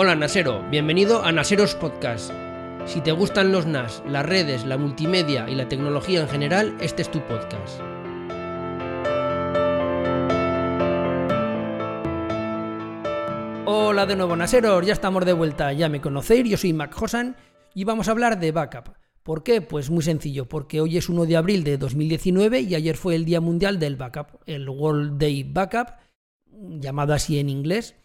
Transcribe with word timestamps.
Hola 0.00 0.14
Nasero, 0.14 0.62
bienvenido 0.70 1.24
a 1.24 1.32
Naseros 1.32 1.74
Podcast. 1.74 2.30
Si 2.86 3.00
te 3.00 3.10
gustan 3.10 3.50
los 3.50 3.66
NAS, 3.66 4.00
las 4.06 4.24
redes, 4.24 4.64
la 4.64 4.78
multimedia 4.78 5.50
y 5.50 5.56
la 5.56 5.68
tecnología 5.68 6.20
en 6.20 6.28
general, 6.28 6.76
este 6.80 7.02
es 7.02 7.10
tu 7.10 7.18
podcast. 7.26 7.80
Hola 13.66 14.06
de 14.06 14.14
nuevo 14.14 14.36
Naseros, 14.36 14.86
ya 14.86 14.92
estamos 14.92 15.26
de 15.26 15.32
vuelta, 15.32 15.72
ya 15.72 15.88
me 15.88 16.00
conocéis, 16.00 16.48
yo 16.48 16.56
soy 16.56 16.72
Mac 16.72 16.94
Hosan 17.02 17.34
y 17.74 17.82
vamos 17.82 18.06
a 18.06 18.12
hablar 18.12 18.38
de 18.38 18.52
backup. 18.52 18.94
¿Por 19.24 19.42
qué? 19.42 19.62
Pues 19.62 19.90
muy 19.90 20.04
sencillo, 20.04 20.48
porque 20.48 20.80
hoy 20.80 20.96
es 20.96 21.08
1 21.08 21.26
de 21.26 21.36
abril 21.36 21.64
de 21.64 21.76
2019 21.76 22.60
y 22.60 22.76
ayer 22.76 22.96
fue 22.96 23.16
el 23.16 23.24
Día 23.24 23.40
Mundial 23.40 23.80
del 23.80 23.96
Backup, 23.96 24.42
el 24.46 24.68
World 24.68 25.18
Day 25.18 25.42
Backup, 25.42 25.88
llamado 26.52 27.14
así 27.14 27.40
en 27.40 27.48
inglés. 27.48 27.96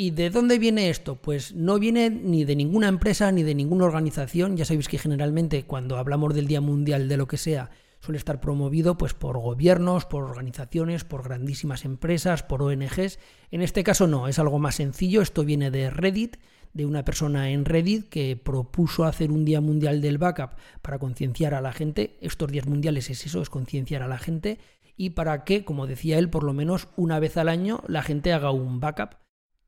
¿Y 0.00 0.12
de 0.12 0.30
dónde 0.30 0.60
viene 0.60 0.90
esto? 0.90 1.16
Pues 1.16 1.56
no 1.56 1.80
viene 1.80 2.08
ni 2.08 2.44
de 2.44 2.54
ninguna 2.54 2.86
empresa 2.86 3.32
ni 3.32 3.42
de 3.42 3.56
ninguna 3.56 3.84
organización. 3.84 4.56
Ya 4.56 4.64
sabéis 4.64 4.86
que 4.86 4.96
generalmente 4.96 5.64
cuando 5.64 5.96
hablamos 5.96 6.34
del 6.34 6.46
Día 6.46 6.60
Mundial 6.60 7.08
de 7.08 7.16
lo 7.16 7.26
que 7.26 7.36
sea, 7.36 7.70
suele 7.98 8.18
estar 8.18 8.40
promovido 8.40 8.96
pues 8.96 9.12
por 9.12 9.40
gobiernos, 9.40 10.04
por 10.04 10.22
organizaciones, 10.22 11.02
por 11.02 11.24
grandísimas 11.24 11.84
empresas, 11.84 12.44
por 12.44 12.62
ONGs. 12.62 13.18
En 13.50 13.60
este 13.60 13.82
caso 13.82 14.06
no, 14.06 14.28
es 14.28 14.38
algo 14.38 14.60
más 14.60 14.76
sencillo. 14.76 15.20
Esto 15.20 15.44
viene 15.44 15.72
de 15.72 15.90
Reddit, 15.90 16.36
de 16.74 16.86
una 16.86 17.04
persona 17.04 17.50
en 17.50 17.64
Reddit 17.64 18.08
que 18.08 18.36
propuso 18.36 19.02
hacer 19.02 19.32
un 19.32 19.44
Día 19.44 19.60
Mundial 19.60 20.00
del 20.00 20.18
Backup 20.18 20.50
para 20.80 21.00
concienciar 21.00 21.54
a 21.54 21.60
la 21.60 21.72
gente. 21.72 22.18
Estos 22.20 22.52
días 22.52 22.68
mundiales 22.68 23.10
es 23.10 23.26
eso, 23.26 23.42
es 23.42 23.50
concienciar 23.50 24.04
a 24.04 24.08
la 24.08 24.18
gente 24.18 24.60
y 24.96 25.10
para 25.10 25.42
que, 25.42 25.64
como 25.64 25.88
decía 25.88 26.20
él, 26.20 26.30
por 26.30 26.44
lo 26.44 26.52
menos 26.52 26.86
una 26.94 27.18
vez 27.18 27.36
al 27.36 27.48
año 27.48 27.82
la 27.88 28.04
gente 28.04 28.32
haga 28.32 28.52
un 28.52 28.78
backup 28.78 29.16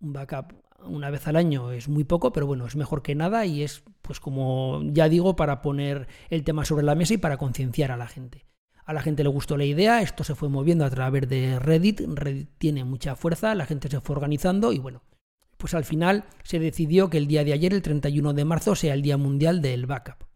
un 0.00 0.12
backup 0.12 0.54
una 0.84 1.10
vez 1.10 1.26
al 1.26 1.36
año 1.36 1.72
es 1.72 1.88
muy 1.88 2.04
poco, 2.04 2.32
pero 2.32 2.46
bueno, 2.46 2.66
es 2.66 2.76
mejor 2.76 3.02
que 3.02 3.14
nada 3.14 3.46
y 3.46 3.62
es, 3.62 3.82
pues 4.02 4.20
como 4.20 4.80
ya 4.84 5.08
digo, 5.08 5.36
para 5.36 5.62
poner 5.62 6.08
el 6.30 6.42
tema 6.42 6.64
sobre 6.64 6.84
la 6.84 6.94
mesa 6.94 7.14
y 7.14 7.18
para 7.18 7.36
concienciar 7.36 7.92
a 7.92 7.96
la 7.96 8.06
gente. 8.06 8.46
A 8.84 8.92
la 8.92 9.02
gente 9.02 9.22
le 9.22 9.28
gustó 9.28 9.56
la 9.56 9.64
idea, 9.64 10.02
esto 10.02 10.24
se 10.24 10.34
fue 10.34 10.48
moviendo 10.48 10.84
a 10.84 10.90
través 10.90 11.28
de 11.28 11.58
Reddit, 11.58 12.00
Reddit 12.00 12.48
tiene 12.58 12.84
mucha 12.84 13.14
fuerza, 13.14 13.54
la 13.54 13.66
gente 13.66 13.88
se 13.88 14.00
fue 14.00 14.16
organizando 14.16 14.72
y 14.72 14.78
bueno, 14.78 15.02
pues 15.58 15.74
al 15.74 15.84
final 15.84 16.24
se 16.42 16.58
decidió 16.58 17.10
que 17.10 17.18
el 17.18 17.26
día 17.26 17.44
de 17.44 17.52
ayer, 17.52 17.72
el 17.74 17.82
31 17.82 18.32
de 18.32 18.44
marzo, 18.44 18.74
sea 18.74 18.94
el 18.94 19.02
Día 19.02 19.16
Mundial 19.16 19.60
del 19.60 19.86
Backup. 19.86 20.29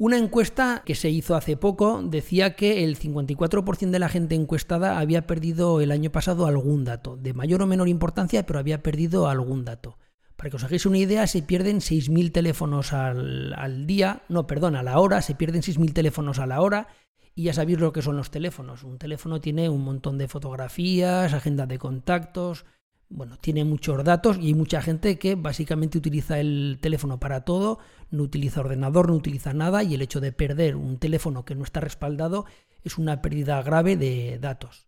Una 0.00 0.16
encuesta 0.16 0.82
que 0.86 0.94
se 0.94 1.10
hizo 1.10 1.34
hace 1.34 1.58
poco 1.58 2.00
decía 2.02 2.56
que 2.56 2.84
el 2.84 2.98
54% 2.98 3.90
de 3.90 3.98
la 3.98 4.08
gente 4.08 4.34
encuestada 4.34 4.98
había 4.98 5.26
perdido 5.26 5.82
el 5.82 5.92
año 5.92 6.10
pasado 6.10 6.46
algún 6.46 6.86
dato, 6.86 7.18
de 7.18 7.34
mayor 7.34 7.60
o 7.60 7.66
menor 7.66 7.86
importancia, 7.86 8.46
pero 8.46 8.58
había 8.58 8.82
perdido 8.82 9.28
algún 9.28 9.66
dato. 9.66 9.98
Para 10.36 10.48
que 10.48 10.56
os 10.56 10.64
hagáis 10.64 10.86
una 10.86 10.96
idea, 10.96 11.26
se 11.26 11.42
pierden 11.42 11.80
6.000 11.80 12.32
teléfonos 12.32 12.94
al, 12.94 13.86
día, 13.86 14.22
no, 14.30 14.46
perdón, 14.46 14.74
a 14.74 14.82
la 14.82 14.98
hora, 14.98 15.20
se 15.20 15.34
pierden 15.34 15.60
6.000 15.60 15.92
teléfonos 15.92 16.38
a 16.38 16.46
la 16.46 16.62
hora, 16.62 16.88
y 17.34 17.42
ya 17.42 17.52
sabéis 17.52 17.78
lo 17.78 17.92
que 17.92 18.00
son 18.00 18.16
los 18.16 18.30
teléfonos. 18.30 18.84
Un 18.84 18.96
teléfono 18.96 19.42
tiene 19.42 19.68
un 19.68 19.84
montón 19.84 20.16
de 20.16 20.28
fotografías, 20.28 21.34
agenda 21.34 21.66
de 21.66 21.78
contactos, 21.78 22.64
bueno, 23.10 23.36
tiene 23.38 23.64
muchos 23.64 24.02
datos 24.04 24.38
y 24.38 24.46
hay 24.46 24.54
mucha 24.54 24.80
gente 24.80 25.18
que 25.18 25.34
básicamente 25.34 25.98
utiliza 25.98 26.38
el 26.38 26.78
teléfono 26.80 27.18
para 27.18 27.44
todo, 27.44 27.80
no 28.10 28.22
utiliza 28.22 28.60
ordenador, 28.60 29.08
no 29.08 29.16
utiliza 29.16 29.52
nada 29.52 29.82
y 29.82 29.94
el 29.94 30.02
hecho 30.02 30.20
de 30.20 30.32
perder 30.32 30.76
un 30.76 30.96
teléfono 30.98 31.44
que 31.44 31.56
no 31.56 31.64
está 31.64 31.80
respaldado 31.80 32.46
es 32.84 32.98
una 32.98 33.20
pérdida 33.20 33.60
grave 33.62 33.96
de 33.96 34.38
datos. 34.38 34.86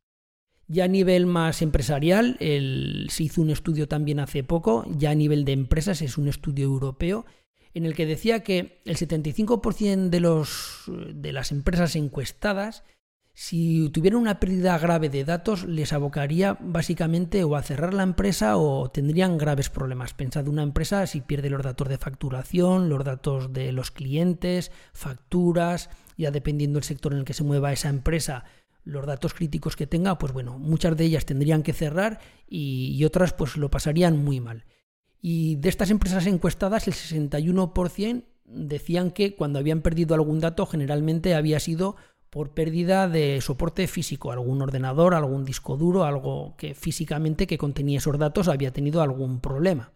Ya 0.69 0.85
a 0.85 0.89
nivel 0.89 1.27
más 1.27 1.61
empresarial, 1.61 2.37
se 2.39 3.23
hizo 3.23 3.43
un 3.43 3.51
estudio 3.51 3.89
también 3.89 4.21
hace 4.21 4.45
poco, 4.45 4.87
ya 4.97 5.11
a 5.11 5.15
nivel 5.15 5.45
de 5.45 5.53
empresas 5.53 6.01
es 6.01 6.17
un 6.17 6.29
estudio 6.29 6.65
europeo, 6.65 7.27
en 7.75 7.85
el 7.85 7.95
que 7.95 8.07
decía 8.07 8.43
que 8.43 8.81
el 8.85 8.97
75% 8.97 10.09
de, 10.09 10.21
los, 10.21 10.85
de 10.87 11.33
las 11.33 11.51
empresas 11.51 11.97
encuestadas 11.97 12.85
si 13.35 13.89
tuvieran 13.91 14.21
una 14.21 14.41
pérdida 14.41 14.77
grave 14.79 15.09
de 15.09 15.25
datos, 15.25 15.65
les 15.65 15.95
abocaría 15.95 16.59
básicamente 16.61 17.45
o 17.45 17.57
a 17.57 17.63
cerrar 17.63 17.95
la 17.95 18.03
empresa 18.03 18.59
o 18.59 18.91
tendrían 18.91 19.39
graves 19.39 19.71
problemas. 19.71 20.13
Pensad 20.13 20.49
una 20.49 20.63
empresa 20.63 21.07
si 21.07 21.23
pierde 21.23 21.49
los 21.49 21.63
datos 21.63 21.89
de 21.89 21.97
facturación, 21.97 22.91
los 22.91 23.05
datos 23.05 23.53
de 23.53 23.73
los 23.73 23.91
clientes, 23.91 24.71
facturas, 24.93 25.89
ya 26.19 26.31
dependiendo 26.31 26.77
del 26.77 26.85
sector 26.85 27.15
en 27.15 27.21
el 27.21 27.25
que 27.25 27.33
se 27.33 27.43
mueva 27.43 27.73
esa 27.73 27.89
empresa, 27.89 28.45
los 28.85 29.07
datos 29.07 29.33
críticos 29.33 29.77
que 29.77 29.87
tenga, 29.87 30.19
pues 30.19 30.35
bueno, 30.35 30.59
muchas 30.59 30.95
de 30.97 31.05
ellas 31.05 31.25
tendrían 31.25 31.63
que 31.63 31.73
cerrar 31.73 32.21
y, 32.47 32.95
y 32.95 33.05
otras 33.07 33.33
pues 33.33 33.57
lo 33.57 33.71
pasarían 33.71 34.23
muy 34.23 34.41
mal. 34.41 34.67
Y 35.23 35.57
de 35.57 35.71
estas 35.71 35.91
empresas 35.91 36.27
encuestadas, 36.27 36.87
el 36.87 36.95
61% 36.95 38.25
decían 38.45 39.11
que 39.13 39.35
cuando 39.35 39.59
habían 39.59 39.81
perdido 39.81 40.15
algún 40.15 40.41
dato 40.41 40.67
generalmente 40.67 41.35
había 41.35 41.61
sido 41.61 41.97
por 42.33 42.55
pérdida 42.55 43.09
de 43.09 43.43
soporte 43.43 43.87
físico, 43.87 44.33
algún 44.33 44.63
ordenador, 44.63 45.15
algún 45.15 45.45
disco 45.45 45.77
duro, 45.77 46.05
algo 46.05 46.57
que 46.57 46.75
físicamente 46.75 47.47
que 47.47 47.59
contenía 47.59 47.99
esos 47.99 48.19
datos 48.19 48.49
había 48.49 48.73
tenido 48.73 49.03
algún 49.03 49.41
problema. 49.41 49.93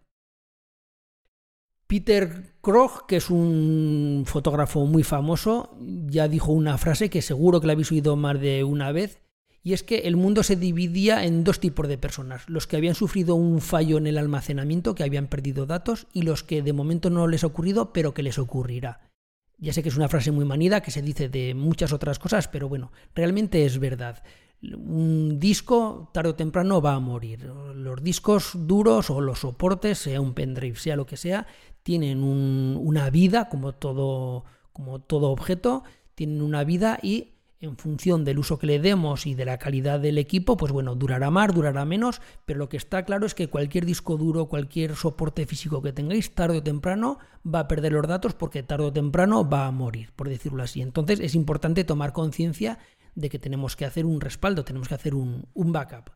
Peter 1.87 2.53
Krog, 2.61 3.07
que 3.07 3.15
es 3.15 3.31
un 3.31 4.21
fotógrafo 4.27 4.85
muy 4.85 5.01
famoso, 5.01 5.75
ya 5.79 6.27
dijo 6.27 6.51
una 6.51 6.77
frase 6.77 7.09
que 7.09 7.23
seguro 7.23 7.59
que 7.59 7.65
la 7.65 7.73
habéis 7.73 7.91
oído 7.91 8.15
más 8.15 8.39
de 8.39 8.63
una 8.63 8.91
vez, 8.91 9.19
y 9.63 9.73
es 9.73 9.81
que 9.81 10.01
el 10.01 10.15
mundo 10.15 10.43
se 10.43 10.57
dividía 10.57 11.25
en 11.25 11.43
dos 11.43 11.59
tipos 11.59 11.87
de 11.87 11.97
personas, 11.97 12.47
los 12.47 12.67
que 12.67 12.77
habían 12.77 12.93
sufrido 12.93 13.33
un 13.33 13.61
fallo 13.61 13.97
en 13.97 14.05
el 14.05 14.19
almacenamiento, 14.19 14.93
que 14.93 15.03
habían 15.03 15.25
perdido 15.25 15.65
datos, 15.65 16.05
y 16.13 16.21
los 16.21 16.43
que 16.43 16.61
de 16.61 16.73
momento 16.73 17.09
no 17.09 17.25
les 17.25 17.43
ha 17.43 17.47
ocurrido, 17.47 17.93
pero 17.93 18.13
que 18.13 18.21
les 18.21 18.37
ocurrirá. 18.37 19.09
Ya 19.57 19.73
sé 19.73 19.81
que 19.81 19.89
es 19.89 19.97
una 19.97 20.07
frase 20.07 20.31
muy 20.31 20.45
manida 20.45 20.81
que 20.81 20.91
se 20.91 21.01
dice 21.01 21.29
de 21.29 21.53
muchas 21.55 21.91
otras 21.91 22.19
cosas, 22.19 22.47
pero 22.47 22.69
bueno, 22.69 22.91
realmente 23.15 23.65
es 23.65 23.79
verdad. 23.79 24.23
Un 24.61 25.39
disco 25.39 26.09
tarde 26.13 26.29
o 26.29 26.35
temprano 26.35 26.81
va 26.81 26.93
a 26.93 26.99
morir. 26.99 27.45
Los 27.75 28.03
discos 28.03 28.51
duros 28.53 29.09
o 29.09 29.19
los 29.21 29.39
soportes, 29.39 29.97
sea 29.97 30.21
un 30.21 30.33
pendrive, 30.33 30.77
sea 30.77 30.95
lo 30.95 31.05
que 31.05 31.17
sea, 31.17 31.47
tienen 31.81 32.23
una 32.23 33.09
vida 33.09 33.49
como 33.49 33.73
todo, 33.73 34.45
como 34.73 34.99
todo 34.99 35.31
objeto, 35.31 35.83
tienen 36.13 36.41
una 36.41 36.63
vida 36.63 36.99
y 37.01 37.36
en 37.59 37.77
función 37.77 38.23
del 38.23 38.39
uso 38.39 38.59
que 38.59 38.67
le 38.67 38.79
demos 38.79 39.25
y 39.25 39.33
de 39.33 39.45
la 39.45 39.57
calidad 39.57 39.99
del 39.99 40.17
equipo, 40.17 40.57
pues 40.57 40.71
bueno, 40.71 40.95
durará 40.95 41.31
más, 41.31 41.53
durará 41.53 41.85
menos, 41.85 42.21
pero 42.45 42.59
lo 42.59 42.69
que 42.69 42.77
está 42.77 43.03
claro 43.03 43.25
es 43.25 43.33
que 43.33 43.49
cualquier 43.49 43.85
disco 43.85 44.17
duro, 44.17 44.47
cualquier 44.47 44.95
soporte 44.95 45.45
físico 45.45 45.81
que 45.81 45.93
tengáis, 45.93 46.35
tarde 46.35 46.59
o 46.59 46.63
temprano 46.63 47.17
va 47.43 47.61
a 47.61 47.67
perder 47.67 47.93
los 47.93 48.07
datos 48.07 48.35
porque 48.35 48.61
tarde 48.61 48.85
o 48.85 48.93
temprano 48.93 49.47
va 49.47 49.65
a 49.65 49.71
morir, 49.71 50.11
por 50.15 50.29
decirlo 50.29 50.61
así. 50.61 50.81
Entonces 50.81 51.19
es 51.19 51.33
importante 51.33 51.83
tomar 51.83 52.13
conciencia 52.13 52.77
de 53.15 53.29
que 53.29 53.39
tenemos 53.39 53.75
que 53.75 53.85
hacer 53.85 54.05
un 54.05 54.21
respaldo, 54.21 54.63
tenemos 54.63 54.87
que 54.87 54.95
hacer 54.95 55.15
un, 55.15 55.47
backup. 55.55 56.11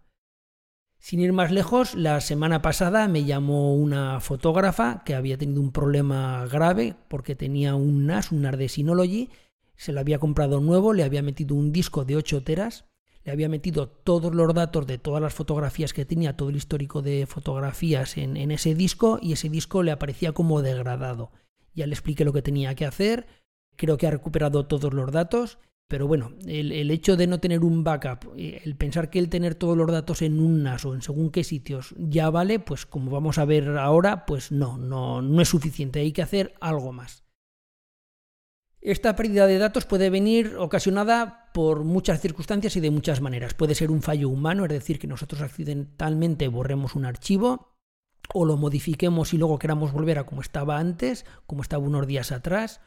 Sin 1.00 1.20
ir 1.20 1.34
más 1.34 1.52
lejos, 1.52 1.96
la 1.96 2.22
semana 2.22 2.62
pasada 2.62 3.08
me 3.08 3.24
llamó 3.26 3.74
una 3.74 4.20
fotógrafa 4.20 5.02
que 5.04 5.16
había 5.16 5.40
tenido 5.40 5.60
un 5.62 5.72
problema 5.72 6.46
grave 6.46 6.96
porque 7.08 7.36
tenía 7.36 7.74
un 7.74 8.06
NAS, 8.06 8.32
un 8.32 8.44
NAS 8.44 8.60
de 8.60 8.70
Synology, 8.70 9.30
se 9.82 9.94
lo 9.94 10.00
había 10.00 10.20
comprado 10.20 10.62
nuevo, 10.62 10.94
le 10.94 11.04
había 11.04 11.24
metido 11.24 11.56
un 11.56 11.72
disco 11.72 12.06
de 12.06 12.16
8 12.16 12.44
teras, 12.44 12.86
le 13.24 13.32
había 13.32 13.50
metido 13.50 13.88
todos 13.90 14.36
los 14.36 14.54
datos 14.54 14.86
de 14.86 15.00
todas 15.00 15.24
las 15.24 15.34
fotografías 15.34 15.92
que 15.92 16.06
tenía, 16.06 16.38
todo 16.38 16.50
el 16.50 16.56
histórico 16.56 17.02
de 17.02 17.26
fotografías 17.26 18.16
en, 18.18 18.52
ese 18.52 18.76
disco 18.76 19.18
y 19.20 19.34
ese 19.34 19.50
disco 19.50 19.82
le 19.82 19.90
aparecía 19.90 20.34
como 20.34 20.62
degradado. 20.62 21.32
Ya 21.74 21.88
le 21.88 21.96
expliqué 21.96 22.24
lo 22.26 22.32
que 22.32 22.44
tenía 22.44 22.76
que 22.76 22.86
hacer, 22.86 23.26
creo 23.76 23.98
que 23.98 24.06
ha 24.06 24.12
recuperado 24.12 24.68
todos 24.68 24.94
los 24.94 25.12
datos, 25.12 25.58
pero 25.88 26.06
bueno, 26.06 26.34
el, 26.46 26.92
hecho 26.92 27.18
de 27.18 27.26
no 27.26 27.40
tener 27.40 27.64
un 27.64 27.84
backup, 27.84 28.36
eh, 28.38 28.62
el 28.64 28.76
pensar 28.76 29.10
que 29.10 29.18
el 29.18 29.30
tener 29.30 29.56
todos 29.56 29.76
los 29.76 29.92
datos 29.92 30.22
en 30.22 30.40
un 30.40 30.62
NAS 30.62 30.86
o 30.86 30.94
en 30.94 31.02
según 31.02 31.32
qué 31.32 31.44
sitios 31.44 31.96
ya 31.98 32.30
vale, 32.30 32.60
pues 32.60 32.86
como 32.86 33.10
vamos 33.10 33.40
a 33.40 33.46
ver 33.46 33.68
ahora, 33.80 34.28
pues 34.28 34.52
no, 34.52 34.78
no, 34.78 35.24
no 35.24 35.42
es 35.42 35.50
suficiente, 35.50 36.02
hay 36.02 36.12
que 36.12 36.22
hacer 36.22 36.54
algo 36.60 36.94
más. 36.94 37.24
Esta 38.82 39.16
pérdida 39.16 39.46
de 39.46 39.60
datos 39.60 39.86
puede 39.86 40.10
venir 40.10 40.56
ocasionada 40.58 41.52
por 41.54 41.84
muchas 41.84 42.20
circunstancias 42.20 42.76
y 42.76 42.80
de 42.80 42.90
muchas 42.90 43.22
maneras. 43.22 43.54
Puede 43.54 43.76
ser 43.76 43.92
un 43.92 44.02
fallo 44.02 44.28
humano, 44.28 44.66
es 44.66 44.72
decir, 44.72 44.98
que 44.98 45.06
nosotros 45.06 45.42
accidentalmente 45.42 46.48
borremos 46.48 46.96
un 46.96 47.06
archivo 47.06 47.76
o 48.34 48.44
lo 48.44 48.58
modifiquemos 48.58 49.34
y 49.34 49.38
luego 49.38 49.60
queramos 49.60 49.92
volver 49.92 50.18
a 50.18 50.26
como 50.26 50.42
estaba 50.42 50.80
antes, 50.80 51.26
como 51.46 51.62
estaba 51.62 51.86
unos 51.86 52.08
días 52.08 52.32
atrás. 52.32 52.82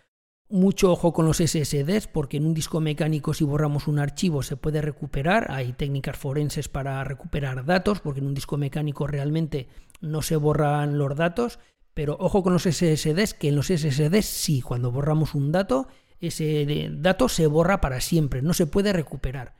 Mucho 0.49 0.91
ojo 0.91 1.13
con 1.13 1.27
los 1.27 1.39
SSDs, 1.39 2.09
porque 2.09 2.39
en 2.39 2.47
un 2.47 2.55
disco 2.55 2.81
mecánico 2.81 3.33
si 3.33 3.45
borramos 3.45 3.87
un 3.87 4.01
archivo 4.01 4.43
se 4.43 4.57
puede 4.57 4.83
recuperar. 4.83 5.47
Hay 5.51 5.75
técnicas 5.75 6.17
forenses 6.17 6.69
para 6.69 7.05
recuperar 7.05 7.65
datos, 7.65 8.01
porque 8.01 8.19
en 8.19 8.27
un 8.27 8.35
disco 8.35 8.57
mecánico 8.57 9.07
realmente 9.07 9.69
no 10.01 10.23
se 10.23 10.35
borran 10.35 10.99
los 10.99 11.15
datos 11.15 11.61
pero 11.95 12.17
ojo 12.21 12.43
con 12.43 12.53
los 12.53 12.65
SSDs, 12.65 13.35
que 13.35 13.49
en 13.49 13.57
los 13.57 13.69
SSDs 13.69 14.27
sí, 14.27 14.61
cuando 14.61 14.91
borramos 14.91 15.35
un 15.35 15.53
dato, 15.53 15.89
ese 16.21 16.91
dato 16.93 17.29
se 17.29 17.47
borra 17.47 17.81
para 17.81 18.01
siempre, 18.01 18.43
no 18.43 18.53
se 18.55 18.67
puede 18.67 18.93
recuperar. 18.93 19.55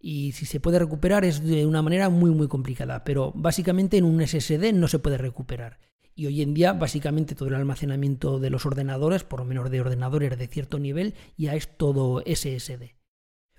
y 0.00 0.32
si 0.32 0.44
se 0.44 0.60
puede 0.60 0.78
recuperar 0.78 1.24
es 1.24 1.42
de 1.42 1.64
una 1.64 1.80
manera 1.80 2.10
muy 2.10 2.30
muy 2.30 2.46
complicada, 2.46 3.04
pero 3.04 3.32
básicamente 3.34 3.96
en 3.96 4.04
un 4.04 4.20
SSD 4.20 4.72
no 4.74 4.86
se 4.86 4.98
puede 4.98 5.16
recuperar. 5.16 5.78
Y 6.14 6.26
hoy 6.26 6.42
en 6.42 6.54
día 6.54 6.74
básicamente 6.74 7.34
todo 7.34 7.48
el 7.48 7.54
almacenamiento 7.56 8.38
de 8.38 8.50
los 8.50 8.66
ordenadores, 8.66 9.24
por 9.24 9.40
lo 9.40 9.46
menos 9.46 9.70
de 9.70 9.80
ordenadores 9.80 10.38
de 10.38 10.46
cierto 10.46 10.78
nivel, 10.78 11.14
ya 11.36 11.54
es 11.54 11.76
todo 11.76 12.22
SSD. 12.24 12.94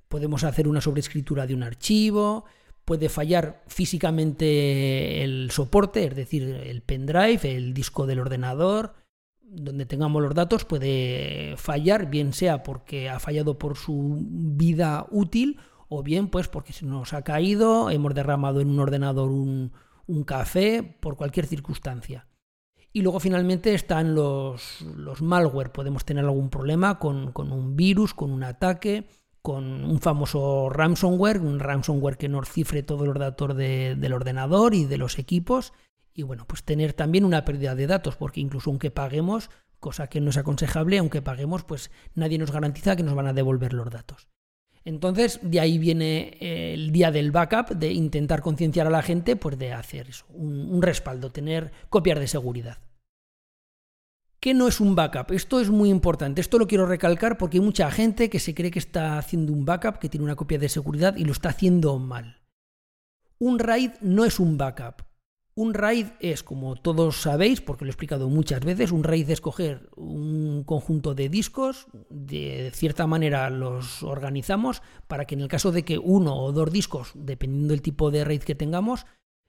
Podemos 0.08 0.44
hacer 0.44 0.68
una 0.68 0.82
sobrescritura 0.82 1.48
de 1.48 1.56
un 1.56 1.64
archivo, 1.64 2.46
puede 2.86 3.10
fallar 3.10 3.64
físicamente 3.68 5.24
el 5.24 5.50
soporte, 5.52 6.06
es 6.06 6.16
decir, 6.16 6.44
el 6.44 6.82
pendrive, 6.82 7.56
el 7.56 7.74
disco 7.74 8.06
del 8.06 8.20
ordenador, 8.20 8.94
donde 9.42 9.86
tengamos 9.86 10.22
los 10.22 10.34
datos 10.34 10.66
puede 10.66 11.56
fallar, 11.58 12.10
bien 12.10 12.34
sea 12.34 12.64
porque 12.64 13.10
ha 13.10 13.20
fallado 13.20 13.58
por 13.58 13.78
su 13.78 14.20
vida 14.22 15.08
útil 15.12 15.60
o 15.88 16.04
bien 16.04 16.28
pues 16.30 16.48
porque 16.48 16.74
se 16.74 16.86
nos 16.86 17.14
ha 17.14 17.24
caído, 17.24 17.90
hemos 17.90 18.14
derramado 18.14 18.62
en 18.62 18.70
un 18.70 18.80
ordenador 18.80 19.30
un, 19.30 19.72
café, 20.26 20.84
por 20.84 21.16
cualquier 21.16 21.48
circunstancia. 21.48 22.28
Y 22.94 23.02
luego 23.02 23.20
finalmente 23.20 23.74
están 23.74 24.16
los, 24.16 24.82
los 24.82 25.22
malware. 25.22 25.72
Podemos 25.72 26.06
tener 26.06 26.24
algún 26.24 26.50
problema 26.50 26.98
con, 26.98 27.34
un 27.36 27.76
virus, 27.76 28.14
con 28.14 28.32
un 28.32 28.44
ataque, 28.44 29.08
con 29.46 29.86
un 29.86 30.00
famoso 30.00 30.72
ransomware, 30.72 31.40
un 31.40 31.60
ransomware 31.60 32.18
que 32.18 32.28
nos 32.28 32.50
cifre 32.50 32.82
todos 32.82 33.06
los 33.06 33.20
datos 33.20 33.56
del 33.56 34.12
ordenador 34.12 34.74
y 34.74 34.86
de 34.86 34.98
los 34.98 35.20
equipos. 35.20 35.72
Y 36.16 36.24
bueno, 36.24 36.46
pues 36.48 36.64
tener 36.64 36.94
también 36.94 37.26
una 37.26 37.46
pérdida 37.46 37.76
de 37.76 37.86
datos, 37.86 38.16
porque 38.16 38.42
incluso 38.42 38.72
aunque 38.72 38.90
paguemos, 38.90 39.52
cosa 39.80 40.08
que 40.08 40.20
no 40.20 40.32
es 40.32 40.38
aconsejable, 40.38 40.98
aunque 40.98 41.22
paguemos, 41.22 41.64
pues 41.64 41.92
nadie 42.16 42.40
nos 42.40 42.52
garantiza 42.52 42.96
que 42.96 43.04
nos 43.04 43.14
van 43.14 43.28
a 43.28 43.34
devolver 43.34 43.74
los 43.74 43.92
datos. 43.92 44.28
Entonces, 44.84 45.40
de 45.44 45.60
ahí 45.60 45.78
viene 45.78 46.38
eh, 46.40 46.74
el 46.74 46.92
día 46.92 47.12
del 47.12 47.30
backup, 47.30 47.70
de 47.70 47.94
intentar 47.94 48.42
concienciar 48.42 48.88
a 48.88 48.90
la 48.90 49.04
gente, 49.04 49.36
pues 49.36 49.60
de 49.60 49.74
hacer 49.74 50.10
eso, 50.10 50.26
un, 50.30 50.82
respaldo, 50.82 51.32
tener 51.32 51.72
copias 51.90 52.18
de 52.18 52.28
seguridad. 52.28 52.80
¿Qué 54.46 54.54
no 54.54 54.68
es 54.68 54.80
un 54.80 54.94
backup? 54.94 55.32
Esto 55.32 55.60
es 55.60 55.72
muy 55.72 55.90
importante. 55.90 56.40
Esto 56.40 56.60
lo 56.60 56.68
quiero 56.68 56.86
recalcar 56.86 57.36
porque 57.36 57.58
hay 57.58 57.64
mucha 57.64 57.90
gente 57.90 58.30
que 58.30 58.40
se 58.40 58.54
cree 58.54 58.70
que 58.70 58.78
está 58.78 59.18
haciendo 59.18 59.52
un 59.52 59.66
backup, 59.66 59.98
que 59.98 60.08
tiene 60.08 60.24
una 60.24 60.36
copia 60.36 60.60
de 60.60 60.70
seguridad 60.70 61.16
y 61.16 61.26
lo 61.26 61.32
está 61.32 61.50
haciendo 61.50 61.98
mal. 61.98 62.44
Un 63.40 63.58
RAID 63.58 63.94
no 64.02 64.24
es 64.24 64.40
un 64.40 64.56
backup. 64.56 65.02
Un 65.56 65.74
RAID 65.74 66.10
es, 66.20 66.44
como 66.44 66.76
todos 66.76 67.22
sabéis, 67.22 67.60
porque 67.60 67.86
lo 67.86 67.90
he 67.90 67.94
explicado 67.94 68.30
muchas 68.30 68.60
veces, 68.60 68.92
un 68.92 69.04
RAID 69.04 69.32
es 69.32 69.42
coger 69.42 69.90
un 69.96 70.64
conjunto 70.64 71.16
de 71.16 71.28
discos, 71.28 71.88
de 72.12 72.70
cierta 72.72 73.08
manera 73.08 73.50
los 73.50 74.04
organizamos 74.04 74.84
para 75.08 75.26
que 75.26 75.34
en 75.34 75.42
el 75.42 75.48
caso 75.48 75.72
de 75.72 75.84
que 75.84 75.98
uno 75.98 76.38
o 76.38 76.52
dos 76.52 76.72
discos, 76.72 77.14
dependiendo 77.16 77.70
del 77.70 77.82
tipo 77.82 78.12
de 78.12 78.24
RAID 78.24 78.44
que 78.44 78.54
tengamos, 78.54 79.08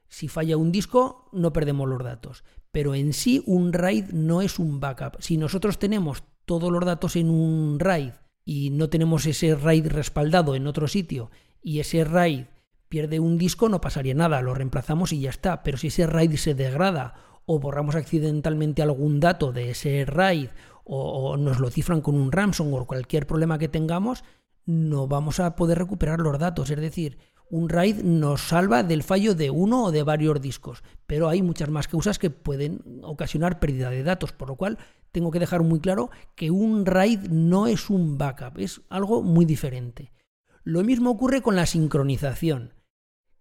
si 0.08 0.28
falla 0.28 0.56
un 0.56 0.72
disco 0.72 1.28
no 1.32 1.52
perdemos 1.52 1.86
los 1.86 2.02
datos. 2.02 2.44
Pero 2.76 2.94
en 2.94 3.14
sí 3.14 3.42
un 3.46 3.72
RAID 3.72 4.10
no 4.10 4.42
es 4.42 4.58
un 4.58 4.80
backup. 4.80 5.16
Si 5.20 5.38
nosotros 5.38 5.78
tenemos 5.78 6.24
todos 6.44 6.70
los 6.70 6.84
datos 6.84 7.16
en 7.16 7.30
un 7.30 7.80
RAID 7.80 8.12
y 8.44 8.68
no 8.68 8.90
tenemos 8.90 9.24
ese 9.24 9.54
RAID 9.54 9.86
respaldado 9.86 10.54
en 10.54 10.66
otro 10.66 10.86
sitio 10.86 11.30
y 11.62 11.80
ese 11.80 12.04
RAID 12.04 12.44
pierde 12.90 13.18
un 13.18 13.38
disco 13.38 13.70
no 13.70 13.80
pasaría 13.80 14.12
nada, 14.12 14.42
lo 14.42 14.52
reemplazamos 14.52 15.14
y 15.14 15.20
ya 15.20 15.30
está. 15.30 15.62
Pero 15.62 15.78
si 15.78 15.86
ese 15.86 16.06
RAID 16.06 16.36
se 16.36 16.54
degrada 16.54 17.14
o 17.46 17.58
borramos 17.60 17.94
accidentalmente 17.94 18.82
algún 18.82 19.20
dato 19.20 19.52
de 19.52 19.70
ese 19.70 20.04
RAID 20.04 20.50
o, 20.84 21.38
nos 21.38 21.60
lo 21.60 21.70
cifran 21.70 22.02
con 22.02 22.14
un 22.14 22.30
ransomware 22.30 22.82
o 22.82 22.86
cualquier 22.86 23.26
problema 23.26 23.58
que 23.58 23.68
tengamos, 23.68 24.22
no 24.66 25.08
vamos 25.08 25.40
a 25.40 25.56
poder 25.56 25.78
recuperar 25.78 26.20
los 26.20 26.38
datos. 26.38 26.68
Es 26.68 26.78
decir, 26.78 27.16
un 27.50 27.68
RAID 27.68 28.02
nos 28.02 28.48
salva 28.48 28.82
del 28.82 29.02
fallo 29.02 29.34
de 29.34 29.50
uno 29.50 29.84
o 29.84 29.92
de 29.92 30.02
varios 30.02 30.40
discos, 30.40 30.82
pero 31.06 31.28
hay 31.28 31.42
muchas 31.42 31.68
más 31.68 31.88
causas 31.88 32.18
que 32.18 32.30
pueden 32.30 32.82
ocasionar 33.02 33.60
pérdida 33.60 33.90
de 33.90 34.02
datos, 34.02 34.32
por 34.32 34.48
lo 34.48 34.56
cual 34.56 34.78
tengo 35.12 35.30
que 35.30 35.38
dejar 35.38 35.62
muy 35.62 35.80
claro 35.80 36.10
que 36.34 36.50
un 36.50 36.84
RAID 36.84 37.28
no 37.30 37.66
es 37.66 37.88
un 37.88 38.18
backup, 38.18 38.58
es 38.58 38.82
algo 38.88 39.22
muy 39.22 39.44
diferente. 39.44 40.12
Lo 40.64 40.82
mismo 40.82 41.10
ocurre 41.10 41.42
con 41.42 41.56
la 41.56 41.66
sincronización. 41.66 42.74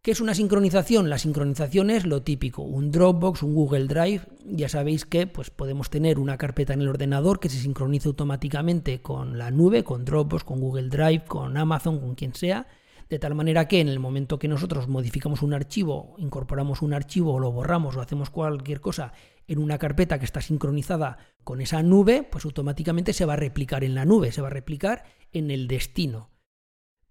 ¿Qué 0.05 0.11
es 0.11 0.21
una 0.21 0.35
sincronización? 0.35 1.09
La 1.09 1.17
sincronización 1.17 1.89
es 1.89 2.05
lo 2.05 2.21
típico, 2.21 2.61
un 2.61 2.91
Dropbox, 2.91 3.41
un 3.41 3.55
Google 3.55 3.87
Drive. 3.87 4.21
Ya 4.45 4.69
sabéis 4.69 5.03
que 5.03 5.25
pues, 5.25 5.49
podemos 5.49 5.89
tener 5.89 6.19
una 6.19 6.37
carpeta 6.37 6.73
en 6.73 6.81
el 6.81 6.89
ordenador 6.89 7.39
que 7.39 7.49
se 7.49 7.57
sincroniza 7.57 8.09
automáticamente 8.09 9.01
con 9.01 9.39
la 9.39 9.49
nube, 9.49 9.83
con 9.83 10.05
Dropbox, 10.05 10.43
con 10.43 10.59
Google 10.59 10.89
Drive, 10.89 11.23
con 11.27 11.57
Amazon, 11.57 11.99
con 11.99 12.13
quien 12.13 12.35
sea, 12.35 12.67
de 13.09 13.19
tal 13.19 13.35
manera 13.35 13.67
que 13.67 13.79
en 13.79 13.87
el 13.87 13.99
momento 13.99 14.39
que 14.39 14.47
nosotros 14.47 14.87
modificamos 14.87 15.41
un 15.41 15.53
archivo, 15.53 16.15
incorporamos 16.17 16.81
un 16.81 16.93
archivo 16.93 17.33
o 17.33 17.39
lo 17.39 17.51
borramos 17.51 17.95
o 17.95 18.01
hacemos 18.01 18.29
cualquier 18.29 18.81
cosa 18.81 19.13
en 19.47 19.59
una 19.59 19.77
carpeta 19.77 20.17
que 20.17 20.25
está 20.25 20.41
sincronizada 20.41 21.17
con 21.43 21.61
esa 21.61 21.83
nube, 21.83 22.23
pues 22.23 22.45
automáticamente 22.45 23.13
se 23.13 23.25
va 23.25 23.33
a 23.33 23.37
replicar 23.37 23.83
en 23.83 23.95
la 23.95 24.05
nube, 24.05 24.31
se 24.31 24.41
va 24.41 24.47
a 24.47 24.51
replicar 24.51 25.05
en 25.31 25.51
el 25.51 25.67
destino. 25.67 26.31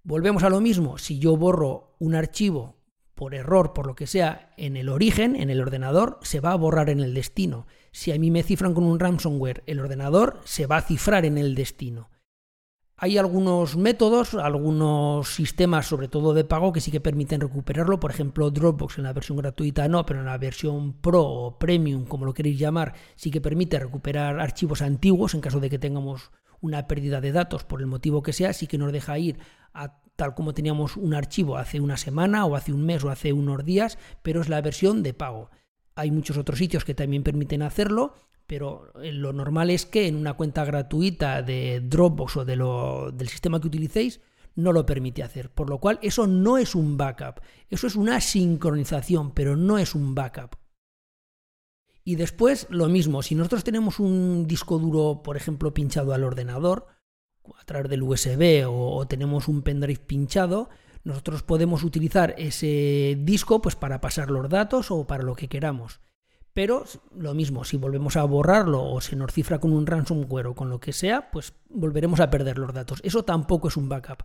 Volvemos 0.03 0.43
a 0.43 0.51
lo 0.51 0.61
mismo, 0.61 0.99
si 0.99 1.19
yo 1.19 1.37
borro 1.37 1.97
un 1.99 2.15
archivo 2.15 2.85
por 3.15 3.35
error, 3.35 3.73
por 3.73 3.87
lo 3.87 3.95
que 3.95 4.07
sea, 4.07 4.53
en 4.57 4.77
el 4.77 4.89
origen, 4.89 5.37
en 5.37 5.49
el 5.49 5.61
ordenador, 5.61 6.19
se 6.23 6.41
va 6.41 6.53
a 6.53 6.57
borrar 6.57 6.91
en 6.91 7.01
el 7.01 7.15
destino. 7.15 7.67
Si 7.93 8.11
a 8.11 8.19
mí 8.19 8.31
me 8.31 8.43
cifran 8.43 8.75
con 8.75 8.85
un 8.85 8.99
ransomware, 8.99 9.63
el 9.67 9.79
ordenador 9.79 10.41
se 10.45 10.67
va 10.67 10.79
a 10.79 10.83
cifrar 10.83 11.25
en 11.25 11.39
el 11.39 11.55
destino. 11.55 12.11
Hay 12.97 13.19
algunos 13.19 13.77
métodos, 13.77 14.35
algunos 14.35 15.29
sistemas, 15.29 15.87
sobre 15.87 16.07
todo 16.07 16.33
de 16.33 16.45
pago, 16.45 16.73
que 16.73 16.81
sí 16.81 16.93
que 16.93 17.01
permiten 17.01 17.41
recuperarlo. 17.41 17.99
Por 17.99 18.13
ejemplo, 18.13 18.51
Dropbox 18.51 18.99
en 18.99 19.05
la 19.05 19.13
versión 19.13 19.37
gratuita 19.37 19.89
no, 19.89 20.07
pero 20.07 20.21
en 20.21 20.27
la 20.27 20.39
versión 20.39 20.93
Pro 21.01 21.23
o 21.23 21.59
Premium, 21.59 22.05
como 22.05 22.25
lo 22.25 22.33
queréis 22.33 22.59
llamar, 22.59 22.95
sí 23.17 23.33
que 23.33 23.41
permite 23.41 23.81
recuperar 23.81 24.39
archivos 24.39 24.81
antiguos 24.81 25.35
en 25.35 25.41
caso 25.41 25.59
de 25.59 25.71
que 25.71 25.81
tengamos 25.81 26.31
una 26.61 26.87
pérdida 26.87 27.21
de 27.21 27.33
datos 27.33 27.65
por 27.65 27.81
el 27.81 27.89
motivo 27.89 28.23
que 28.23 28.33
sea, 28.33 28.53
sí 28.53 28.69
que 28.69 28.79
nos 28.79 28.93
deja 28.93 29.19
ir 29.19 29.39
a 29.75 30.01
tal 30.17 30.35
como 30.35 30.55
teníamos 30.55 30.97
un 30.97 31.15
archivo 31.15 31.57
hace 31.57 31.81
una 31.81 31.97
semana 31.97 32.47
o 32.47 32.55
hace 32.55 32.73
un 32.73 32.87
mes 32.87 33.03
o 33.03 33.11
hace 33.11 33.33
unos 33.33 33.65
días, 33.65 33.99
pero 34.23 34.41
es 34.41 34.49
la 34.49 34.63
versión 34.63 35.03
de 35.03 35.15
pago. 35.15 35.51
Hay 35.97 36.11
muchos 36.11 36.37
otros 36.37 36.59
sitios 36.59 36.85
que 36.85 36.95
también 36.95 37.23
permiten 37.23 37.63
hacerlo, 37.63 38.15
pero 38.47 38.93
eh, 39.01 39.13
lo 39.13 39.33
normal 39.33 39.71
es 39.71 39.87
que 39.87 40.07
en 40.07 40.17
una 40.17 40.35
cuenta 40.35 40.65
gratuita 40.65 41.43
de 41.43 41.81
Dropbox 41.81 42.37
o 42.37 42.45
del 42.45 43.29
sistema 43.29 43.61
que 43.61 43.69
utilicéis 43.69 44.21
no 44.57 44.73
lo 44.73 44.87
permite 44.87 45.23
hacer. 45.23 45.51
Por 45.51 45.71
lo 45.71 45.79
cual 45.79 45.99
eso 46.03 46.27
no 46.27 46.59
es 46.59 46.75
un 46.75 46.97
backup, 46.97 47.41
eso 47.71 47.87
es 47.87 47.97
una 47.97 48.21
sincronización, 48.21 49.33
pero 49.33 49.57
no 49.57 49.79
es 49.79 49.95
un 49.95 50.15
backup. 50.15 50.57
Y 52.05 52.17
después 52.17 52.67
lo 52.69 52.89
mismo, 52.89 53.23
si 53.23 53.35
nosotros 53.35 53.65
tenemos 53.65 53.99
un 53.99 54.47
disco 54.47 54.79
duro, 54.79 55.23
por 55.23 55.37
ejemplo, 55.37 55.73
pinchado 55.73 56.13
al 56.13 56.25
ordenador, 56.25 56.87
a 57.59 57.65
través 57.65 57.91
del 57.91 58.03
USB 58.03 58.65
o, 58.67 59.07
tenemos 59.07 59.49
un 59.49 59.63
pendrive 59.63 60.01
pinchado, 60.01 60.69
nosotros 61.05 61.43
podemos 61.43 61.85
utilizar 61.85 62.35
ese 62.39 63.17
disco 63.21 63.61
pues, 63.61 63.77
para 63.77 64.01
pasar 64.01 64.31
los 64.31 64.49
datos 64.49 64.91
o 64.91 65.07
para 65.07 65.23
lo 65.23 65.35
que 65.35 65.49
queramos. 65.49 66.01
Pero 66.55 66.85
lo 67.17 67.35
mismo, 67.35 67.65
si 67.65 67.77
volvemos 67.77 68.17
a 68.17 68.25
borrarlo 68.25 68.85
o 68.85 69.01
se 69.01 69.17
nos 69.17 69.33
cifra 69.33 69.59
con 69.59 69.73
un 69.73 69.87
ransomware 69.87 70.47
o 70.47 70.55
con 70.55 70.71
lo 70.71 70.79
que 70.79 70.93
sea, 70.93 71.31
pues 71.33 71.53
volveremos 71.69 72.21
a 72.21 72.31
perder 72.31 72.59
los 72.59 72.73
datos. 72.73 73.01
Eso 73.03 73.25
tampoco 73.25 73.69
es 73.69 73.77
un 73.77 73.89
backup. 73.89 74.23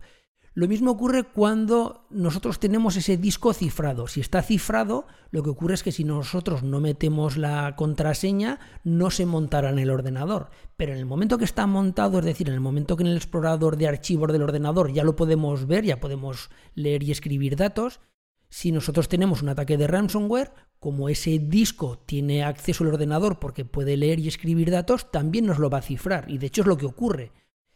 Lo 0.52 0.66
mismo 0.66 0.90
ocurre 0.90 1.22
cuando 1.22 2.06
nosotros 2.10 2.58
tenemos 2.58 2.96
ese 2.96 3.16
disco 3.16 3.52
cifrado. 3.52 4.08
Si 4.08 4.20
está 4.20 4.42
cifrado, 4.42 5.06
lo 5.30 5.44
que 5.44 5.50
ocurre 5.50 5.74
es 5.74 5.84
que 5.84 5.92
si 5.92 6.02
nosotros 6.02 6.64
no 6.64 6.80
metemos 6.80 7.36
la 7.36 7.76
contraseña, 7.76 8.58
no 8.82 9.12
se 9.12 9.26
montará 9.26 9.70
en 9.70 9.78
el 9.78 9.90
ordenador. 9.90 10.50
Pero 10.76 10.92
en 10.92 10.98
el 10.98 11.06
momento 11.06 11.38
que 11.38 11.44
está 11.44 11.66
montado, 11.68 12.18
es 12.18 12.24
decir, 12.24 12.48
en 12.48 12.54
el 12.54 12.60
momento 12.60 12.96
que 12.96 13.04
en 13.04 13.10
el 13.10 13.16
explorador 13.16 13.76
de 13.76 13.86
archivos 13.86 14.32
del 14.32 14.42
ordenador 14.42 14.92
ya 14.92 15.04
lo 15.04 15.14
podemos 15.14 15.68
ver, 15.68 15.84
ya 15.84 16.00
podemos 16.00 16.50
leer 16.74 17.04
y 17.04 17.12
escribir 17.12 17.54
datos, 17.54 18.00
si 18.48 18.72
nosotros 18.72 19.08
tenemos 19.08 19.42
un 19.42 19.50
ataque 19.50 19.76
de 19.76 19.86
ransomware, 19.86 20.52
como 20.80 21.08
ese 21.08 21.38
disco 21.38 21.98
tiene 22.04 22.42
acceso 22.42 22.82
al 22.82 22.90
ordenador 22.90 23.38
porque 23.38 23.64
puede 23.64 23.96
leer 23.96 24.18
y 24.18 24.26
escribir 24.26 24.72
datos, 24.72 25.12
también 25.12 25.46
nos 25.46 25.60
lo 25.60 25.70
va 25.70 25.78
a 25.78 25.82
cifrar. 25.82 26.28
Y 26.28 26.38
de 26.38 26.48
hecho 26.48 26.62
es 26.62 26.66
lo 26.66 26.76
que 26.76 26.86
ocurre. 26.86 27.30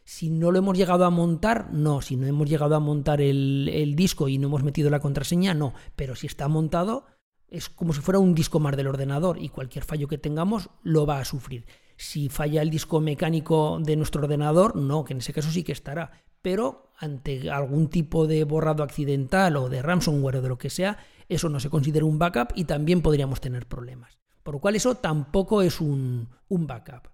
Si 0.04 0.30
no 0.30 0.50
lo 0.50 0.58
hemos 0.58 0.76
llegado 0.76 1.04
a 1.04 1.10
montar, 1.10 1.72
no. 1.72 2.02
Si 2.02 2.16
no 2.16 2.26
hemos 2.26 2.48
llegado 2.48 2.74
a 2.74 2.80
montar 2.80 3.20
el, 3.20 3.94
disco 3.96 4.28
y 4.28 4.38
no 4.38 4.48
hemos 4.48 4.62
metido 4.62 4.90
la 4.90 5.00
contraseña, 5.00 5.54
no. 5.54 5.74
Pero 5.96 6.14
si 6.14 6.26
está 6.26 6.46
montado, 6.48 7.06
es 7.48 7.68
como 7.68 7.92
si 7.92 8.00
fuera 8.00 8.18
un 8.18 8.34
disco 8.34 8.60
más 8.60 8.76
del 8.76 8.88
ordenador 8.88 9.38
y 9.38 9.48
cualquier 9.48 9.84
fallo 9.84 10.08
que 10.08 10.18
tengamos 10.18 10.70
lo 10.82 11.06
va 11.06 11.20
a 11.20 11.24
sufrir. 11.24 11.66
Si 11.96 12.28
falla 12.28 12.60
el 12.60 12.70
disco 12.70 13.00
mecánico 13.00 13.78
de 13.80 13.96
nuestro 13.96 14.22
ordenador, 14.22 14.76
no, 14.76 15.04
que 15.04 15.14
en 15.14 15.20
ese 15.20 15.32
caso 15.32 15.50
sí 15.50 15.62
que 15.62 15.72
estará. 15.72 16.10
Pero 16.42 16.90
ante 16.98 17.50
algún 17.50 17.88
tipo 17.88 18.26
de 18.26 18.44
borrado 18.44 18.82
accidental 18.82 19.56
o 19.56 19.68
de 19.68 19.80
ransomware 19.80 20.36
o 20.36 20.42
de 20.42 20.48
lo 20.48 20.58
que 20.58 20.70
sea, 20.70 20.98
eso 21.28 21.48
no 21.48 21.60
se 21.60 21.70
considera 21.70 22.04
un 22.04 22.18
backup 22.18 22.52
y 22.54 22.64
también 22.64 23.00
podríamos 23.00 23.40
tener 23.40 23.66
problemas. 23.66 24.18
Por 24.42 24.54
lo 24.54 24.60
cual 24.60 24.76
eso 24.76 24.96
tampoco 24.96 25.62
es 25.62 25.80
un, 25.80 26.28
backup. 26.48 27.08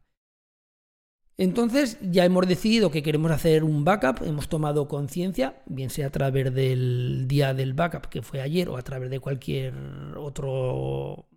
Entonces 1.41 1.97
ya 2.03 2.27
hemos 2.27 2.47
decidido 2.47 2.91
que 2.91 3.03
queremos 3.03 3.31
hacer 3.31 3.65
un 3.65 3.83
backup, 3.83 4.23
hemos 4.27 4.51
tomado 4.51 4.89
conciencia, 4.89 5.63
bien 5.65 5.89
sea 5.89 6.09
a 6.09 6.11
través 6.11 6.55
del 6.55 7.25
día 7.29 7.55
del 7.55 7.73
backup 7.73 8.09
que 8.11 8.21
fue 8.21 8.43
ayer 8.43 8.69
o 8.69 8.77
a 8.77 8.83
través 8.83 9.09
de 9.09 9.21
cualquier 9.21 9.73
otro, 10.19 11.31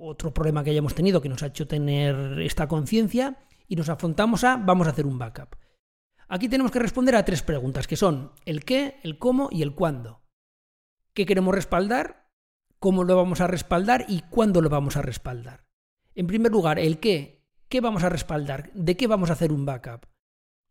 otro 0.00 0.32
problema 0.32 0.64
que 0.64 0.70
hayamos 0.70 0.94
tenido 0.94 1.20
que 1.20 1.28
nos 1.28 1.42
ha 1.42 1.48
hecho 1.48 1.66
tener 1.66 2.40
esta 2.40 2.66
conciencia 2.66 3.44
y 3.68 3.76
nos 3.76 3.90
afrontamos 3.90 4.42
a 4.42 4.56
vamos 4.56 4.86
a 4.86 4.90
hacer 4.92 5.04
un 5.04 5.18
backup. 5.18 5.54
Aquí 6.28 6.48
tenemos 6.48 6.72
que 6.72 6.78
responder 6.78 7.14
a 7.14 7.26
tres 7.26 7.42
preguntas 7.42 7.86
que 7.86 7.96
son 7.96 8.32
el 8.46 8.64
qué, 8.64 9.00
el 9.02 9.18
cómo 9.18 9.50
y 9.52 9.60
el 9.60 9.74
cuándo. 9.74 10.22
¿Qué 11.12 11.26
queremos 11.26 11.54
respaldar? 11.54 12.26
¿Cómo 12.78 13.04
lo 13.04 13.16
vamos 13.16 13.42
a 13.42 13.48
respaldar? 13.48 14.06
¿Y 14.08 14.22
cuándo 14.30 14.62
lo 14.62 14.70
vamos 14.70 14.96
a 14.96 15.02
respaldar? 15.02 15.66
En 16.14 16.26
primer 16.26 16.50
lugar, 16.50 16.78
el 16.78 17.00
qué. 17.00 17.41
¿Qué 17.72 17.80
vamos 17.80 18.04
a 18.04 18.10
respaldar? 18.10 18.70
¿De 18.74 18.98
qué 18.98 19.06
vamos 19.06 19.30
a 19.30 19.32
hacer 19.32 19.50
un 19.50 19.64
backup? 19.64 20.04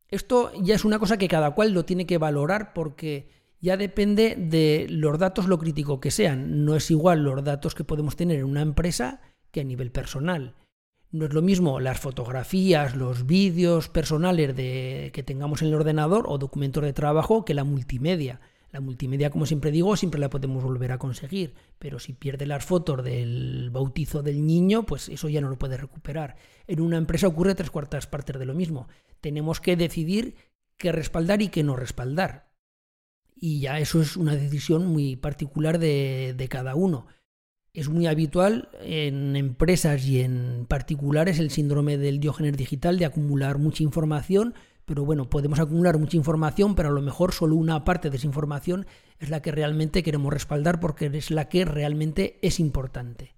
Esto 0.08 0.52
ya 0.62 0.76
es 0.76 0.86
una 0.86 1.00
cosa 1.00 1.18
que 1.18 1.28
cada 1.28 1.50
cual 1.50 1.74
lo 1.74 1.84
tiene 1.84 2.06
que 2.06 2.20
valorar 2.20 2.74
porque 2.74 3.28
ya 3.60 3.76
depende 3.76 4.36
de 4.36 4.86
los 4.88 5.18
datos 5.18 5.48
lo 5.48 5.58
crítico 5.58 6.00
que 6.00 6.12
sean. 6.12 6.64
No 6.64 6.76
es 6.76 6.92
igual 6.92 7.24
los 7.24 7.44
datos 7.44 7.74
que 7.74 7.84
podemos 7.84 8.16
tener 8.16 8.38
en 8.38 8.46
una 8.46 8.62
empresa 8.62 9.20
que 9.50 9.62
a 9.62 9.64
nivel 9.64 9.92
personal. 9.92 10.54
No 11.10 11.26
es 11.26 11.34
lo 11.34 11.42
mismo 11.42 11.80
las 11.80 12.00
fotografías, 12.00 12.96
los 12.96 13.26
vídeos 13.26 13.90
personales 13.90 14.56
de, 14.56 15.10
que 15.12 15.24
tengamos 15.24 15.64
en 15.64 15.70
el 15.70 15.74
ordenador 15.74 16.26
o 16.28 16.38
documentos 16.38 16.84
de 16.84 16.94
trabajo 16.94 17.46
que 17.46 17.56
la 17.56 17.64
multimedia. 17.64 18.42
La 18.72 18.80
multimedia, 18.80 19.30
como 19.30 19.46
siempre 19.46 19.70
digo, 19.70 19.98
siempre 19.98 20.22
la 20.22 20.30
podemos 20.30 20.64
volver 20.64 20.94
a 20.94 20.98
conseguir, 20.98 21.56
pero 21.78 22.00
si 22.00 22.14
pierde 22.14 22.46
las 22.46 22.64
fotos 22.64 23.04
del 23.04 23.70
bautizo 23.70 24.24
del 24.24 24.46
niño, 24.46 24.86
pues 24.86 25.10
eso 25.10 25.28
ya 25.28 25.42
no 25.42 25.50
lo 25.50 25.60
puede 25.60 25.76
recuperar. 25.76 26.38
En 26.68 26.80
una 26.80 26.98
empresa 26.98 27.28
ocurre 27.28 27.54
tres 27.54 27.70
cuartas 27.70 28.08
partes 28.08 28.40
de 28.40 28.46
lo 28.46 28.54
mismo. 28.54 28.88
Tenemos 29.20 29.60
que 29.60 29.76
decidir 29.76 30.36
qué 30.78 30.94
respaldar 30.94 31.42
y 31.42 31.50
qué 31.50 31.64
no 31.64 31.76
respaldar. 31.76 32.50
Y 33.36 33.60
ya 33.60 33.78
eso 33.80 34.02
es 34.02 34.16
una 34.16 34.36
decisión 34.38 34.86
muy 34.88 35.18
particular 35.18 35.78
de, 35.78 36.34
de 36.38 36.48
cada 36.48 36.74
uno. 36.76 37.08
Es 37.74 37.90
muy 37.90 38.08
habitual 38.08 38.70
en 38.82 39.36
empresas 39.36 40.06
y 40.06 40.22
en 40.22 40.66
particulares 40.68 41.40
el 41.40 41.52
síndrome 41.52 41.98
del 41.98 42.20
diógenes 42.20 42.56
digital 42.56 42.98
de 42.98 43.06
acumular 43.06 43.58
mucha 43.58 43.84
información 43.84 44.54
pero 44.86 45.06
bueno, 45.06 45.30
podemos 45.30 45.60
acumular 45.60 45.98
mucha 45.98 46.18
información, 46.18 46.76
pero 46.76 46.90
a 46.90 46.92
lo 46.92 47.02
mejor 47.02 47.34
solo 47.34 47.56
una 47.56 47.84
parte 47.84 48.10
de 48.10 48.18
esa 48.18 48.28
información 48.28 48.86
es 49.20 49.30
la 49.30 49.42
que 49.42 49.52
realmente 49.52 50.04
queremos 50.04 50.34
respaldar 50.34 50.80
porque 50.80 51.06
es 51.14 51.32
la 51.32 51.50
que 51.50 51.66
realmente 51.66 52.40
es 52.42 52.60
importante. 52.60 53.36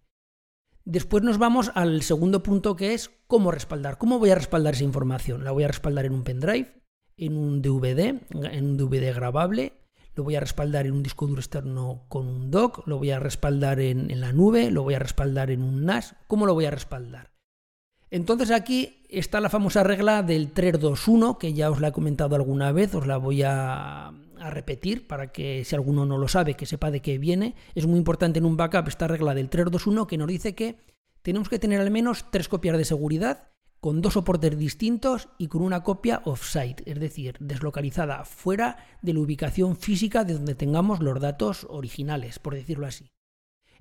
Después 0.86 1.24
nos 1.24 1.38
vamos 1.38 1.72
al 1.76 2.02
segundo 2.02 2.44
punto 2.44 2.76
que 2.76 2.94
es 2.94 3.10
cómo 3.28 3.52
respaldar. 3.52 3.98
¿Cómo 3.98 4.20
voy 4.20 4.32
a 4.32 4.36
respaldar 4.36 4.74
esa 4.74 4.84
información? 4.84 5.44
¿La 5.44 5.52
voy 5.52 5.64
a 5.64 5.68
respaldar 5.68 6.06
en 6.06 6.14
un 6.14 6.24
pendrive? 6.24 6.74
¿En 7.16 7.38
un 7.38 7.62
DVD? 7.62 8.22
¿En 8.32 8.66
un 8.66 8.78
DVD 8.78 9.14
grabable? 9.14 9.74
¿Lo 10.16 10.24
voy 10.24 10.36
a 10.36 10.42
respaldar 10.42 10.86
en 10.86 10.94
un 10.94 11.04
disco 11.04 11.26
duro 11.26 11.40
externo 11.40 12.06
con 12.10 12.28
un 12.28 12.52
dock? 12.52 12.86
¿Lo 12.86 12.98
voy 12.98 13.12
a 13.12 13.20
respaldar 13.20 13.80
en, 13.80 14.12
en 14.12 14.20
la 14.20 14.34
nube? 14.34 14.72
¿Lo 14.72 14.84
voy 14.84 14.94
a 14.94 15.00
respaldar 15.00 15.52
en 15.52 15.64
un 15.64 15.86
NAS? 15.86 16.16
¿Cómo 16.28 16.46
lo 16.46 16.54
voy 16.54 16.66
a 16.66 16.72
respaldar? 16.72 17.33
Entonces 18.14 18.52
aquí 18.52 19.02
está 19.10 19.42
la 19.42 19.50
famosa 19.50 19.84
regla 19.84 20.22
del 20.22 20.52
321, 20.52 21.40
que 21.40 21.54
ya 21.54 21.72
os 21.72 21.82
la 21.82 21.88
he 21.88 21.92
comentado 21.92 22.36
alguna 22.36 22.72
vez, 22.72 22.94
os 22.94 23.08
la 23.08 23.18
voy 23.18 23.42
a, 23.42 24.14
repetir 24.52 25.08
para 25.08 25.32
que 25.32 25.64
si 25.66 25.74
alguno 25.74 26.06
no 26.06 26.20
lo 26.20 26.28
sabe, 26.28 26.54
que 26.54 26.68
sepa 26.68 26.92
de 26.92 27.02
qué 27.02 27.18
viene. 27.18 27.56
Es 27.74 27.88
muy 27.88 27.98
importante 27.98 28.38
en 28.38 28.46
un 28.46 28.56
backup 28.56 28.88
esta 28.88 29.08
regla 29.08 29.34
del 29.34 29.50
321 29.50 30.06
que 30.06 30.20
nos 30.20 30.28
dice 30.28 30.54
que 30.54 30.78
tenemos 31.24 31.50
que 31.50 31.58
tener 31.58 31.82
al 31.82 31.90
menos 31.90 32.30
tres 32.30 32.48
copias 32.48 32.78
de 32.78 32.86
seguridad 32.86 33.48
con 33.80 34.04
dos 34.04 34.14
soportes 34.14 34.60
distintos 34.60 35.30
y 35.40 35.48
con 35.48 35.64
una 35.64 35.82
copia 35.82 36.22
offsite, 36.26 36.84
es 36.86 37.00
decir, 37.00 37.38
deslocalizada 37.40 38.26
fuera 38.26 38.78
de 39.02 39.14
la 39.14 39.22
ubicación 39.22 39.76
física 39.76 40.24
de 40.24 40.36
donde 40.36 40.54
tengamos 40.54 41.00
los 41.00 41.20
datos 41.20 41.66
originales, 41.68 42.38
por 42.38 42.54
decirlo 42.54 42.86
así. 42.86 43.10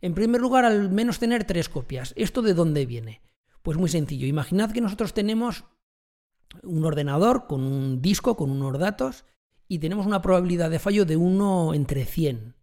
En 0.01 0.15
primer 0.15 0.41
lugar, 0.41 0.65
al 0.65 0.89
menos 0.89 1.19
tener 1.19 1.45
tres 1.45 1.69
copias. 1.69 2.15
¿Esto 2.17 2.41
de 2.41 2.55
dónde 2.55 2.87
viene? 2.87 3.21
Pues 3.63 3.79
muy 3.79 3.89
sencillo. 3.89 4.27
Imaginad 4.27 4.73
que 4.73 4.81
nosotros 4.81 5.15
tenemos 5.15 5.65
un 6.63 6.85
ordenador 6.85 7.47
con 7.47 7.63
un 7.63 8.03
disco, 8.03 8.37
con 8.37 8.51
unos 8.51 8.79
datos, 8.79 9.25
y 9.69 9.79
tenemos 9.79 10.05
una 10.07 10.21
probabilidad 10.21 10.71
de 10.71 10.79
fallo 10.79 11.05
de 11.05 11.17
1 11.17 11.75
entre 11.75 12.05
100. 12.05 12.55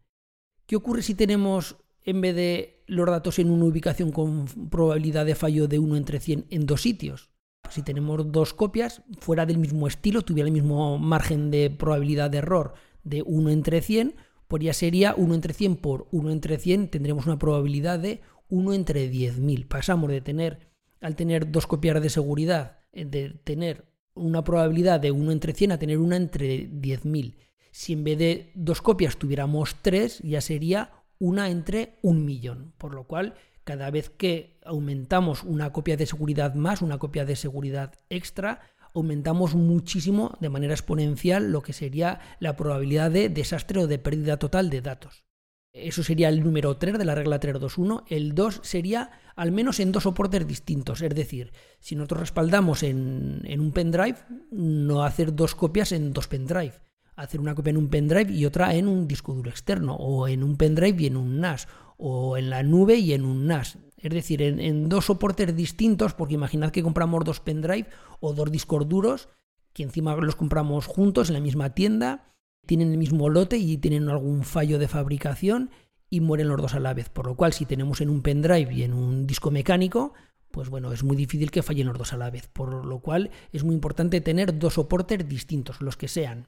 ¿Qué 0.65 0.75
ocurre 0.75 1.01
si 1.01 1.15
tenemos, 1.15 1.77
en 2.03 2.21
vez 2.21 2.35
de 2.35 2.83
los 2.85 3.07
datos 3.07 3.39
en 3.39 3.49
una 3.49 3.65
ubicación 3.65 4.11
con 4.11 4.45
probabilidad 4.69 5.25
de 5.25 5.35
fallo 5.35 5.67
de 5.67 5.79
1 5.79 5.95
entre 5.95 6.19
100, 6.19 6.45
en 6.49 6.65
dos 6.65 6.81
sitios? 6.81 7.31
Si 7.69 7.81
tenemos 7.81 8.31
dos 8.31 8.53
copias 8.53 9.01
fuera 9.19 9.45
del 9.45 9.57
mismo 9.57 9.87
estilo, 9.87 10.21
tuviera 10.21 10.47
el 10.47 10.53
mismo 10.53 10.97
margen 10.97 11.49
de 11.49 11.69
probabilidad 11.69 12.29
de 12.29 12.39
error 12.39 12.73
de 13.03 13.23
1 13.23 13.49
entre 13.49 13.81
100, 13.81 14.15
pues 14.47 14.63
ya 14.63 14.73
sería 14.73 15.13
1 15.15 15.33
entre 15.33 15.53
100 15.53 15.77
por 15.77 16.07
1 16.11 16.31
entre 16.31 16.57
100, 16.57 16.89
tendremos 16.89 17.25
una 17.25 17.39
probabilidad 17.39 17.99
de 17.99 18.21
1 18.49 18.73
entre 18.73 19.11
10.000. 19.11 19.67
Pasamos 19.67 20.09
de 20.09 20.21
tener 20.21 20.68
al 21.01 21.15
tener 21.15 21.51
dos 21.51 21.67
copias 21.67 22.01
de 22.01 22.09
seguridad, 22.09 22.79
eh, 22.91 23.05
de 23.05 23.29
tener 23.43 23.85
una 24.15 24.43
probabilidad 24.43 24.99
de 24.99 25.11
1 25.11 25.31
entre 25.31 25.53
100 25.53 25.71
a 25.71 25.79
tener 25.79 25.97
una 25.97 26.17
entre 26.17 26.69
10.000. 26.69 27.37
Si 27.71 27.93
en 27.93 28.03
vez 28.03 28.17
de 28.17 28.51
dos 28.55 28.81
copias 28.81 29.17
tuviéramos 29.17 29.75
tres, 29.81 30.19
ya 30.19 30.41
sería 30.41 30.91
una 31.19 31.49
entre 31.49 31.99
un 32.01 32.25
millón. 32.25 32.73
Por 32.77 32.93
lo 32.93 33.05
cual, 33.05 33.35
cada 33.63 33.91
vez 33.91 34.09
que 34.09 34.59
aumentamos 34.63 35.43
una 35.43 35.71
copia 35.71 35.95
de 35.95 36.05
seguridad 36.05 36.55
más, 36.55 36.81
una 36.81 36.97
copia 36.97 37.25
de 37.25 37.35
seguridad 37.35 37.93
extra, 38.09 38.61
aumentamos 38.93 39.55
muchísimo 39.55 40.35
de 40.39 40.49
manera 40.49 40.73
exponencial 40.73 41.51
lo 41.51 41.61
que 41.61 41.73
sería 41.73 42.19
la 42.39 42.55
probabilidad 42.55 43.11
de 43.11 43.29
desastre 43.29 43.79
o 43.81 43.87
de 43.87 43.99
pérdida 43.99 44.37
total 44.37 44.69
de 44.69 44.81
datos. 44.81 45.28
Eso 45.71 46.01
sería 46.01 46.29
el 46.29 46.43
número 46.43 46.77
3 46.77 46.97
de 46.97 47.05
la 47.05 47.15
regla 47.15 47.39
321. 47.39 48.05
El 48.07 48.33
2 48.33 48.61
sería 48.63 49.11
al 49.35 49.51
menos 49.51 49.79
en 49.79 49.91
dos 49.91 50.03
soportes 50.03 50.47
distintos. 50.47 51.01
Es 51.01 51.13
decir, 51.13 51.53
si 51.79 51.95
nosotros 51.95 52.21
respaldamos 52.21 52.81
en, 52.81 53.45
un 53.47 53.71
pendrive, 53.71 54.17
no 54.51 55.03
hacer 55.03 55.35
dos 55.35 55.53
copias 55.53 55.91
en 55.91 56.11
dos 56.11 56.27
pendrive. 56.27 56.73
Hacer 57.15 57.39
una 57.39 57.53
copia 57.53 57.71
en 57.71 57.77
un 57.77 57.89
pendrive 57.89 58.31
y 58.31 58.45
otra 58.45 58.73
en 58.73 58.87
un 58.87 59.07
disco 59.07 59.33
duro 59.33 59.51
externo. 59.51 59.95
O 59.95 60.27
en 60.27 60.43
un 60.43 60.57
pendrive 60.57 61.03
y 61.03 61.05
en 61.07 61.17
un 61.17 61.39
NAS. 61.39 61.67
O 61.97 62.37
en 62.37 62.49
la 62.49 62.63
nube 62.63 62.95
y 62.95 63.13
en 63.13 63.23
un 63.23 63.45
NAS. 63.45 63.77
Es 63.97 64.11
decir, 64.11 64.41
en, 64.41 64.59
en 64.59 64.89
dos 64.89 65.05
soportes 65.05 65.55
distintos, 65.55 66.13
porque 66.13 66.33
imaginad 66.33 66.71
que 66.71 66.81
compramos 66.81 67.23
dos 67.25 67.41
pendrive 67.41 67.89
o 68.21 68.33
dos 68.33 68.51
discos 68.51 68.87
duros, 68.87 69.29
que 69.73 69.83
encima 69.83 70.15
los 70.15 70.35
compramos 70.35 70.87
juntos 70.87 71.27
en 71.27 71.35
la 71.35 71.41
misma 71.41 71.75
tienda 71.75 72.29
tienen 72.69 72.91
el 72.91 72.99
mismo 72.99 73.29
lote 73.29 73.57
y 73.57 73.79
tienen 73.79 74.09
algún 74.09 74.43
fallo 74.43 74.77
de 74.77 74.87
fabricación 74.87 75.71
y 76.07 76.19
mueren 76.21 76.49
los 76.49 76.61
dos 76.61 76.75
a 76.75 76.79
la 76.79 76.93
vez. 76.93 77.09
Por 77.09 77.25
lo 77.25 77.35
cual, 77.35 77.51
si 77.51 77.65
tenemos 77.65 77.99
en 77.99 78.11
un 78.11 78.21
pendrive 78.21 78.71
y 78.71 78.83
en 78.83 78.93
un 78.93 79.25
disco 79.25 79.49
mecánico, 79.49 80.13
pues 80.51 80.69
bueno, 80.69 80.91
es 80.91 81.03
muy 81.03 81.17
difícil 81.17 81.49
que 81.49 81.63
fallen 81.63 81.87
los 81.87 81.97
dos 81.97 82.13
a 82.13 82.17
la 82.17 82.29
vez. 82.29 82.47
Por 82.47 82.85
lo 82.85 82.99
cual 82.99 83.31
es 83.51 83.63
muy 83.63 83.73
importante 83.73 84.21
tener 84.21 84.59
dos 84.59 84.75
soportes 84.75 85.27
distintos, 85.27 85.81
los 85.81 85.97
que 85.97 86.07
sean. 86.07 86.47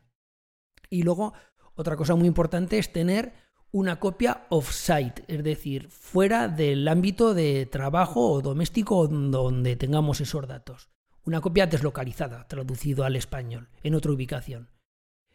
Y 0.92 1.02
luego, 1.02 1.34
otra 1.74 1.96
cosa 1.96 2.14
muy 2.14 2.28
importante 2.28 2.78
es 2.78 2.94
tener 2.94 3.34
una 3.72 4.00
copia 4.00 4.46
off-site, 4.50 5.24
es 5.28 5.44
decir, 5.44 5.90
fuera 5.90 6.50
del 6.50 6.88
ámbito 6.88 7.34
de 7.34 7.66
trabajo 7.66 8.30
o 8.30 8.42
doméstico 8.44 9.08
donde 9.08 9.76
tengamos 9.76 10.22
esos 10.22 10.48
datos. 10.48 10.92
Una 11.26 11.42
copia 11.42 11.66
deslocalizada, 11.66 12.48
traducido 12.48 13.06
al 13.06 13.16
español, 13.16 13.70
en 13.82 13.96
otra 13.96 14.12
ubicación. 14.12 14.70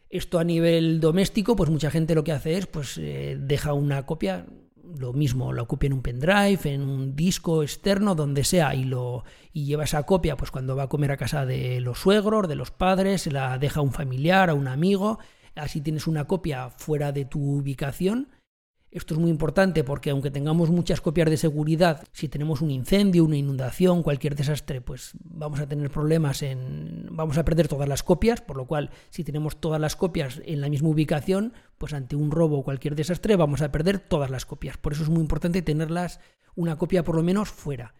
Esto 0.09 0.39
a 0.39 0.45
nivel 0.45 1.01
doméstico, 1.01 1.57
pues 1.57 1.71
mucha 1.71 1.91
gente 1.91 2.15
lo 2.15 2.25
que 2.25 2.33
hace 2.33 2.57
es, 2.57 2.67
pues 2.67 2.97
eh, 2.99 3.37
deja 3.39 3.73
una 3.73 4.07
copia, 4.07 4.47
lo 4.99 5.13
mismo, 5.13 5.53
la 5.53 5.65
copia 5.65 5.89
en 5.89 5.95
un 5.95 6.03
pendrive, 6.03 6.61
en 6.65 6.83
un 6.83 7.17
disco 7.17 7.63
externo, 7.63 8.15
donde 8.15 8.45
sea, 8.45 8.75
y 8.75 8.85
lo 8.85 9.25
y 9.53 9.65
lleva 9.65 9.85
esa 9.85 10.05
copia, 10.05 10.37
pues 10.37 10.51
cuando 10.51 10.77
va 10.77 10.85
a 10.85 10.89
comer 10.89 11.11
a 11.11 11.17
casa 11.17 11.45
de 11.45 11.81
los 11.81 11.99
suegros, 11.99 12.49
de 12.49 12.55
los 12.55 12.71
padres, 12.71 13.27
la 13.27 13.59
deja 13.59 13.81
a 13.81 13.83
un 13.83 13.93
familiar, 13.93 14.51
a 14.51 14.55
un 14.55 14.69
amigo, 14.69 15.19
así 15.55 15.81
tienes 15.81 16.07
una 16.07 16.27
copia 16.27 16.71
fuera 16.71 17.11
de 17.11 17.25
tu 17.25 17.41
ubicación 17.59 18.29
esto 18.91 19.15
es 19.15 19.21
muy 19.21 19.31
importante 19.31 19.85
porque 19.85 20.11
aunque 20.11 20.31
tengamos 20.31 20.71
muchas 20.71 21.01
copias 21.01 21.29
de 21.29 21.37
seguridad, 21.37 22.05
si 22.13 22.29
tenemos 22.29 22.61
un 22.63 22.71
incendio, 22.71 23.25
una 23.25 23.37
inundación, 23.37 24.03
cualquier 24.03 24.37
desastre, 24.37 24.81
pues 24.81 25.13
vamos 25.23 25.61
a 25.61 25.69
tener 25.69 25.91
problemas 25.91 26.43
en... 26.43 27.09
vamos 27.11 27.37
a 27.37 27.45
perder 27.45 27.69
todas 27.69 27.89
las 27.89 28.03
copias, 28.03 28.41
por 28.41 28.57
lo 28.57 28.67
cual 28.67 28.91
si 29.11 29.25
tenemos 29.25 29.61
todas 29.61 29.81
las 29.81 29.97
copias 29.97 30.41
en 30.45 30.61
la 30.61 30.69
misma 30.69 30.89
ubicación, 30.89 31.53
pues 31.79 31.93
ante 31.93 32.17
un 32.17 32.31
robo 32.31 32.59
o 32.59 32.65
cualquier 32.65 32.95
desastre 32.95 33.37
vamos 33.37 33.61
a 33.61 33.73
perder 33.73 33.99
todas 33.99 34.31
las 34.31 34.47
copias. 34.47 34.77
Por 34.77 34.93
eso 34.93 35.03
es 35.03 35.09
muy 35.09 35.21
importante 35.21 35.63
tenerlas 35.63 36.21
una 36.55 36.77
copia 36.77 37.05
por 37.05 37.17
lo 37.17 37.23
menos 37.23 37.51
fuera. 37.51 37.95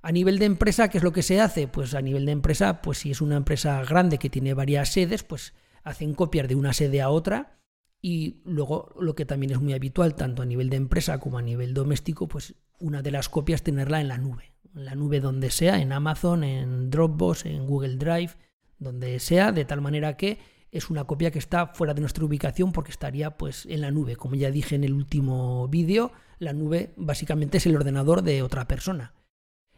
A 0.00 0.10
nivel 0.10 0.40
de 0.40 0.46
empresa, 0.46 0.88
¿qué 0.88 0.98
es 0.98 1.04
lo 1.04 1.12
que 1.12 1.22
se 1.22 1.40
hace? 1.40 1.68
Pues 1.68 1.94
a 1.94 2.02
nivel 2.02 2.26
de 2.26 2.32
empresa, 2.32 2.82
pues 2.82 2.98
si 2.98 3.12
es 3.12 3.20
una 3.20 3.36
empresa 3.36 3.84
grande 3.84 4.18
que 4.18 4.30
tiene 4.30 4.54
varias 4.54 4.88
sedes, 4.88 5.22
pues 5.22 5.54
hacen 5.84 6.14
copias 6.14 6.48
de 6.48 6.56
una 6.56 6.72
sede 6.72 7.00
a 7.00 7.10
otra 7.10 7.61
y 8.04 8.42
luego 8.44 8.92
lo 8.98 9.14
que 9.14 9.24
también 9.24 9.52
es 9.52 9.60
muy 9.60 9.72
habitual, 9.72 10.16
tanto 10.16 10.42
a 10.42 10.46
nivel 10.46 10.68
de 10.68 10.76
empresa 10.76 11.20
como 11.20 11.38
a 11.38 11.42
nivel 11.42 11.72
doméstico, 11.72 12.26
pues 12.26 12.56
una 12.80 13.00
de 13.00 13.12
las 13.12 13.28
copias 13.28 13.62
tenerla 13.62 14.00
en 14.00 14.08
la 14.08 14.18
nube. 14.18 14.52
En 14.74 14.84
la 14.86 14.96
nube 14.96 15.20
donde 15.20 15.50
sea, 15.50 15.80
en 15.80 15.92
Amazon, 15.92 16.42
en 16.42 16.90
Dropbox, 16.90 17.46
en 17.46 17.64
Google 17.64 17.96
Drive, 17.96 18.32
donde 18.78 19.20
sea, 19.20 19.52
de 19.52 19.64
tal 19.64 19.80
manera 19.80 20.16
que 20.16 20.40
es 20.72 20.90
una 20.90 21.04
copia 21.04 21.30
que 21.30 21.38
está 21.38 21.68
fuera 21.68 21.94
de 21.94 22.00
nuestra 22.00 22.24
ubicación 22.24 22.72
porque 22.72 22.90
estaría 22.90 23.36
pues 23.36 23.66
en 23.66 23.82
la 23.82 23.92
nube. 23.92 24.16
Como 24.16 24.34
ya 24.34 24.50
dije 24.50 24.74
en 24.74 24.82
el 24.82 24.94
último 24.94 25.68
vídeo, 25.68 26.10
la 26.40 26.52
nube 26.52 26.94
básicamente 26.96 27.58
es 27.58 27.66
el 27.66 27.76
ordenador 27.76 28.22
de 28.22 28.42
otra 28.42 28.66
persona. 28.66 29.14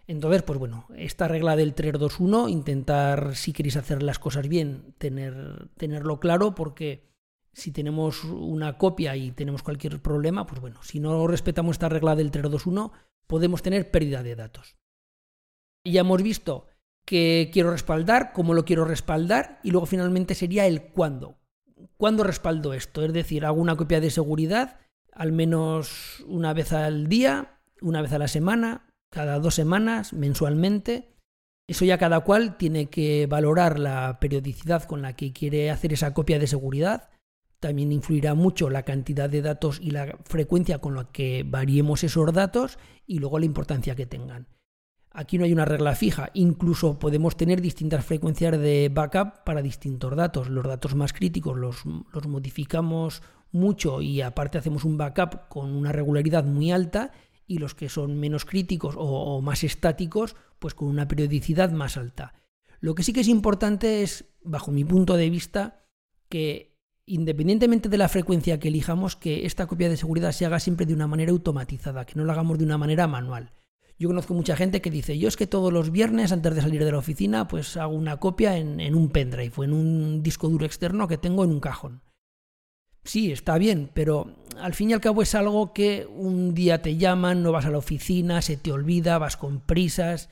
Entonces, 0.06 0.42
pues 0.42 0.58
bueno, 0.58 0.86
esta 0.96 1.28
regla 1.28 1.56
del 1.56 1.74
321, 1.74 2.48
intentar, 2.48 3.36
si 3.36 3.52
queréis 3.52 3.76
hacer 3.76 4.02
las 4.02 4.18
cosas 4.18 4.48
bien, 4.48 4.94
tener, 4.98 5.68
tenerlo 5.76 6.20
claro, 6.20 6.54
porque 6.54 7.13
si 7.54 7.70
tenemos 7.70 8.24
una 8.24 8.76
copia 8.78 9.16
y 9.16 9.30
tenemos 9.30 9.62
cualquier 9.62 10.00
problema, 10.02 10.46
pues 10.46 10.60
bueno, 10.60 10.82
si 10.82 11.00
no 11.00 11.26
respetamos 11.26 11.76
esta 11.76 11.88
regla 11.88 12.16
del 12.16 12.30
321, 12.30 12.92
podemos 13.26 13.62
tener 13.62 13.90
pérdida 13.90 14.22
de 14.22 14.36
datos. 14.36 14.76
Ya 15.84 16.00
hemos 16.00 16.22
visto 16.22 16.66
que 17.06 17.50
quiero 17.52 17.70
respaldar, 17.70 18.32
cómo 18.32 18.54
lo 18.54 18.64
quiero 18.64 18.84
respaldar 18.84 19.60
y 19.62 19.70
luego 19.70 19.86
finalmente 19.86 20.34
sería 20.34 20.66
el 20.66 20.88
cuándo. 20.88 21.38
¿Cuándo 21.96 22.24
respaldo 22.24 22.72
esto? 22.72 23.02
Es 23.02 23.12
decir, 23.12 23.44
hago 23.44 23.60
una 23.60 23.76
copia 23.76 24.00
de 24.00 24.10
seguridad 24.10 24.78
al 25.14 25.32
menos 25.32 26.24
una 26.26 26.52
vez 26.52 26.72
al 26.72 27.08
día, 27.08 27.60
una 27.80 28.02
vez 28.02 28.12
a 28.12 28.18
la 28.18 28.28
semana, 28.28 28.86
cada 29.10 29.38
dos 29.38 29.54
semanas, 29.54 30.12
mensualmente. 30.12 31.14
Eso 31.66 31.84
ya 31.84 31.98
cada 31.98 32.20
cual 32.20 32.58
tiene 32.58 32.86
que 32.90 33.26
valorar 33.26 33.78
la 33.78 34.18
periodicidad 34.20 34.84
con 34.84 35.02
la 35.02 35.16
que 35.16 35.32
quiere 35.32 35.70
hacer 35.70 35.92
esa 35.92 36.12
copia 36.12 36.38
de 36.38 36.46
seguridad. 36.46 37.08
También 37.64 37.92
influirá 37.92 38.34
mucho 38.34 38.68
la 38.68 38.82
cantidad 38.82 39.30
de 39.30 39.40
datos 39.40 39.80
y 39.80 39.90
la 39.92 40.18
frecuencia 40.24 40.80
con 40.80 40.96
la 40.96 41.10
que 41.10 41.46
variemos 41.48 42.04
esos 42.04 42.30
datos 42.30 42.78
y 43.06 43.20
luego 43.20 43.38
la 43.38 43.46
importancia 43.46 43.94
que 43.94 44.04
tengan. 44.04 44.48
Aquí 45.10 45.38
no 45.38 45.46
hay 45.46 45.52
una 45.54 45.64
regla 45.64 45.94
fija, 45.94 46.28
incluso 46.34 46.98
podemos 46.98 47.38
tener 47.38 47.62
distintas 47.62 48.04
frecuencias 48.04 48.58
de 48.58 48.90
backup 48.92 49.44
para 49.46 49.62
distintos 49.62 50.14
datos. 50.14 50.50
Los 50.50 50.66
datos 50.66 50.94
más 50.94 51.14
críticos 51.14 51.56
los, 51.56 51.86
modificamos 52.26 53.22
mucho 53.50 54.02
y 54.02 54.20
aparte 54.20 54.58
hacemos 54.58 54.84
un 54.84 54.98
backup 54.98 55.48
con 55.48 55.74
una 55.74 55.90
regularidad 55.90 56.44
muy 56.44 56.70
alta 56.70 57.12
y 57.46 57.56
los 57.56 57.74
que 57.74 57.88
son 57.88 58.20
menos 58.20 58.44
críticos 58.44 58.94
o, 58.98 59.40
más 59.40 59.64
estáticos, 59.64 60.36
pues 60.58 60.74
con 60.74 60.88
una 60.88 61.08
periodicidad 61.08 61.72
más 61.72 61.96
alta. 61.96 62.34
Lo 62.80 62.94
que 62.94 63.02
sí 63.02 63.14
que 63.14 63.20
es 63.20 63.28
importante 63.28 64.02
es, 64.02 64.26
bajo 64.42 64.70
mi 64.70 64.84
punto 64.84 65.16
de 65.16 65.30
vista, 65.30 65.86
que 66.28 66.73
independientemente 67.06 67.88
de 67.88 67.98
la 67.98 68.08
frecuencia 68.08 68.58
que 68.58 68.68
elijamos, 68.68 69.16
que 69.16 69.46
esta 69.46 69.66
copia 69.66 69.88
de 69.88 69.96
seguridad 69.96 70.32
se 70.32 70.46
haga 70.46 70.60
siempre 70.60 70.86
de 70.86 70.94
una 70.94 71.06
manera 71.06 71.32
automatizada, 71.32 72.06
que 72.06 72.14
no 72.16 72.24
la 72.24 72.32
hagamos 72.32 72.58
de 72.58 72.64
una 72.64 72.78
manera 72.78 73.06
manual. 73.06 73.52
Yo 73.98 74.08
conozco 74.08 74.34
mucha 74.34 74.56
gente 74.56 74.80
que 74.80 74.90
dice, 74.90 75.18
yo 75.18 75.28
es 75.28 75.36
que 75.36 75.46
todos 75.46 75.72
los 75.72 75.92
viernes 75.92 76.32
antes 76.32 76.54
de 76.54 76.60
salir 76.60 76.84
de 76.84 76.90
la 76.90 76.98
oficina, 76.98 77.46
pues 77.46 77.76
hago 77.76 77.94
una 77.94 78.18
copia 78.18 78.56
en, 78.56 78.94
un 78.94 79.08
pendrive 79.10 79.52
o 79.56 79.64
en 79.64 79.72
un 79.72 80.22
disco 80.22 80.48
duro 80.48 80.66
externo 80.66 81.06
que 81.06 81.18
tengo 81.18 81.44
en 81.44 81.50
un 81.50 81.60
cajón. 81.60 82.02
Sí, 83.04 83.30
está 83.30 83.58
bien, 83.58 83.90
pero 83.94 84.34
al 84.58 84.74
fin 84.74 84.90
y 84.90 84.94
al 84.94 85.00
cabo 85.00 85.22
es 85.22 85.34
algo 85.34 85.72
que 85.72 86.06
un 86.06 86.54
día 86.54 86.82
te 86.82 86.96
llaman, 86.96 87.42
no 87.42 87.52
vas 87.52 87.66
a 87.66 87.70
la 87.70 87.78
oficina, 87.78 88.42
se 88.42 88.56
te 88.56 88.72
olvida, 88.72 89.18
vas 89.18 89.36
con 89.36 89.60
prisas. 89.60 90.30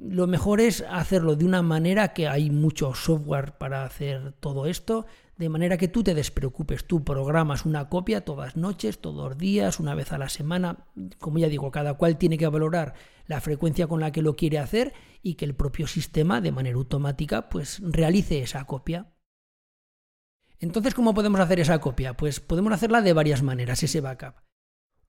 Lo 0.00 0.28
mejor 0.28 0.60
es 0.60 0.84
hacerlo 0.88 1.34
de 1.34 1.44
una 1.44 1.60
manera 1.60 2.12
que 2.12 2.28
hay 2.28 2.50
mucho 2.50 2.94
software 2.94 3.58
para 3.58 3.84
hacer 3.84 4.32
todo 4.38 4.66
esto, 4.66 5.06
de 5.36 5.48
manera 5.48 5.76
que 5.76 5.88
tú 5.88 6.04
te 6.04 6.14
despreocupes, 6.14 6.84
tú 6.84 7.02
programas 7.02 7.64
una 7.64 7.88
copia 7.88 8.24
todas 8.24 8.56
noches, 8.56 9.00
todos 9.00 9.30
los 9.30 9.38
días, 9.38 9.80
una 9.80 9.96
vez 9.96 10.12
a 10.12 10.18
la 10.18 10.28
semana, 10.28 10.86
como 11.18 11.38
ya 11.38 11.48
digo, 11.48 11.72
cada 11.72 11.94
cual 11.94 12.16
tiene 12.16 12.38
que 12.38 12.46
valorar 12.46 12.94
la 13.26 13.40
frecuencia 13.40 13.88
con 13.88 14.00
la 14.00 14.12
que 14.12 14.22
lo 14.22 14.36
quiere 14.36 14.58
hacer 14.58 14.92
y 15.22 15.34
que 15.34 15.44
el 15.44 15.54
propio 15.54 15.88
sistema 15.88 16.40
de 16.40 16.52
manera 16.52 16.76
automática 16.76 17.48
pues 17.48 17.80
realice 17.82 18.40
esa 18.40 18.64
copia. 18.64 19.12
Entonces, 20.60 20.94
¿cómo 20.94 21.14
podemos 21.14 21.40
hacer 21.40 21.58
esa 21.60 21.80
copia? 21.80 22.16
Pues 22.16 22.38
podemos 22.40 22.72
hacerla 22.72 23.00
de 23.02 23.12
varias 23.12 23.42
maneras, 23.42 23.82
ese 23.82 24.00
backup. 24.00 24.47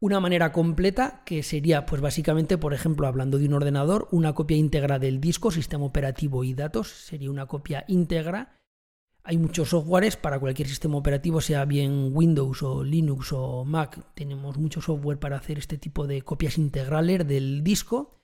Una 0.02 0.20
manera 0.20 0.52
completa, 0.52 1.24
que 1.26 1.44
sería, 1.44 1.86
pues 1.86 2.02
básicamente, 2.02 2.58
por 2.58 2.74
ejemplo, 2.74 3.08
hablando 3.08 3.38
de 3.38 3.46
un 3.48 3.54
ordenador, 3.54 4.08
una 4.12 4.34
copia 4.34 4.58
íntegra 4.58 4.98
del 4.98 5.20
disco, 5.20 5.52
sistema 5.52 5.86
operativo 5.86 6.44
y 6.44 6.54
datos, 6.54 6.88
sería 6.88 7.30
una 7.30 7.48
copia 7.48 7.84
íntegra 7.88 8.60
hay 9.30 9.38
muchos 9.38 9.70
softwares 9.70 10.18
para 10.18 10.40
cualquier 10.40 10.68
sistema 10.68 10.98
operativo, 10.98 11.40
sea 11.40 11.66
bien 11.66 12.10
Windows 12.14 12.64
o 12.64 12.84
Linux 12.84 13.32
o 13.32 13.64
Mac. 13.64 14.00
Tenemos 14.16 14.58
mucho 14.58 14.82
software 14.82 15.20
para 15.20 15.38
hacer 15.38 15.60
este 15.60 15.78
tipo 15.78 16.08
de 16.08 16.24
copias 16.24 16.58
integrales 16.58 17.28
del 17.28 17.64
disco. 17.64 18.18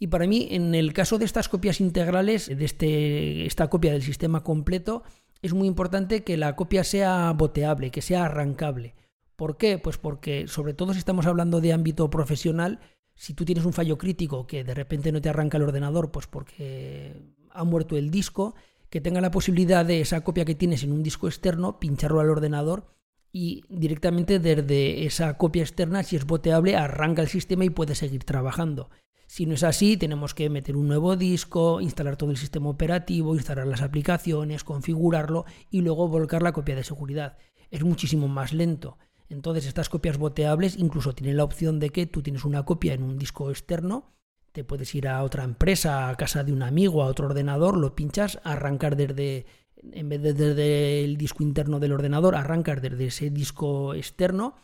Y 0.00 0.08
para 0.08 0.26
mí, 0.26 0.48
en 0.50 0.74
el 0.74 0.92
caso 0.92 1.18
de 1.18 1.26
estas 1.26 1.48
copias 1.48 1.80
integrales, 1.80 2.48
de 2.48 2.64
este, 2.64 3.46
esta 3.46 3.68
copia 3.68 3.92
del 3.92 4.02
sistema 4.02 4.42
completo, 4.42 5.04
es 5.42 5.52
muy 5.54 5.68
importante 5.68 6.24
que 6.24 6.36
la 6.36 6.56
copia 6.56 6.82
sea 6.82 7.32
boteable, 7.32 7.92
que 7.92 8.02
sea 8.02 8.24
arrancable. 8.24 8.96
¿Por 9.38 9.56
qué? 9.56 9.78
Pues 9.78 9.98
porque, 9.98 10.48
sobre 10.48 10.74
todo 10.74 10.92
si 10.92 10.98
estamos 10.98 11.26
hablando 11.26 11.60
de 11.60 11.72
ámbito 11.72 12.10
profesional, 12.10 12.80
si 13.14 13.34
tú 13.34 13.44
tienes 13.44 13.64
un 13.64 13.72
fallo 13.72 13.96
crítico 13.96 14.48
que 14.48 14.64
de 14.64 14.74
repente 14.74 15.12
no 15.12 15.20
te 15.20 15.28
arranca 15.28 15.58
el 15.58 15.62
ordenador, 15.62 16.10
pues 16.10 16.26
porque 16.26 17.14
ha 17.50 17.62
muerto 17.62 17.96
el 17.96 18.10
disco, 18.10 18.56
que 18.90 19.00
tenga 19.00 19.20
la 19.20 19.30
posibilidad 19.30 19.86
de 19.86 20.00
esa 20.00 20.24
copia 20.24 20.44
que 20.44 20.56
tienes 20.56 20.82
en 20.82 20.90
un 20.90 21.04
disco 21.04 21.28
externo, 21.28 21.78
pincharlo 21.78 22.18
al 22.18 22.30
ordenador 22.30 22.88
y 23.30 23.62
directamente 23.68 24.40
desde 24.40 25.06
esa 25.06 25.38
copia 25.38 25.62
externa, 25.62 26.02
si 26.02 26.16
es 26.16 26.26
boteable, 26.26 26.74
arranca 26.74 27.22
el 27.22 27.28
sistema 27.28 27.64
y 27.64 27.70
puede 27.70 27.94
seguir 27.94 28.24
trabajando. 28.24 28.90
Si 29.28 29.46
no 29.46 29.54
es 29.54 29.62
así, 29.62 29.96
tenemos 29.96 30.34
que 30.34 30.50
meter 30.50 30.76
un 30.76 30.88
nuevo 30.88 31.14
disco, 31.14 31.80
instalar 31.80 32.16
todo 32.16 32.32
el 32.32 32.38
sistema 32.38 32.70
operativo, 32.70 33.36
instalar 33.36 33.68
las 33.68 33.82
aplicaciones, 33.82 34.64
configurarlo 34.64 35.44
y 35.70 35.82
luego 35.82 36.08
volcar 36.08 36.42
la 36.42 36.52
copia 36.52 36.74
de 36.74 36.82
seguridad. 36.82 37.38
Es 37.70 37.84
muchísimo 37.84 38.26
más 38.26 38.52
lento. 38.52 38.98
Entonces 39.28 39.66
estas 39.66 39.88
copias 39.88 40.18
boteables 40.18 40.76
incluso 40.76 41.14
tienen 41.14 41.36
la 41.36 41.44
opción 41.44 41.80
de 41.80 41.90
que 41.90 42.06
tú 42.06 42.22
tienes 42.22 42.44
una 42.44 42.64
copia 42.64 42.94
en 42.94 43.02
un 43.02 43.18
disco 43.18 43.50
externo 43.50 44.18
te 44.52 44.64
puedes 44.64 44.94
ir 44.94 45.08
a 45.08 45.22
otra 45.22 45.44
empresa, 45.44 46.08
a 46.08 46.16
casa 46.16 46.42
de 46.42 46.52
un 46.52 46.62
amigo, 46.62 47.02
a 47.02 47.06
otro 47.06 47.26
ordenador, 47.26 47.76
lo 47.76 47.94
pinchas, 47.94 48.40
arrancar 48.42 48.96
desde, 48.96 49.46
en 49.92 50.08
vez 50.08 50.22
de 50.22 50.32
desde 50.32 51.04
el 51.04 51.16
disco 51.16 51.42
interno 51.42 51.78
del 51.78 51.92
ordenador, 51.92 52.34
arrancas 52.34 52.82
desde 52.82 53.06
ese 53.06 53.30
disco 53.30 53.94
externo 53.94 54.56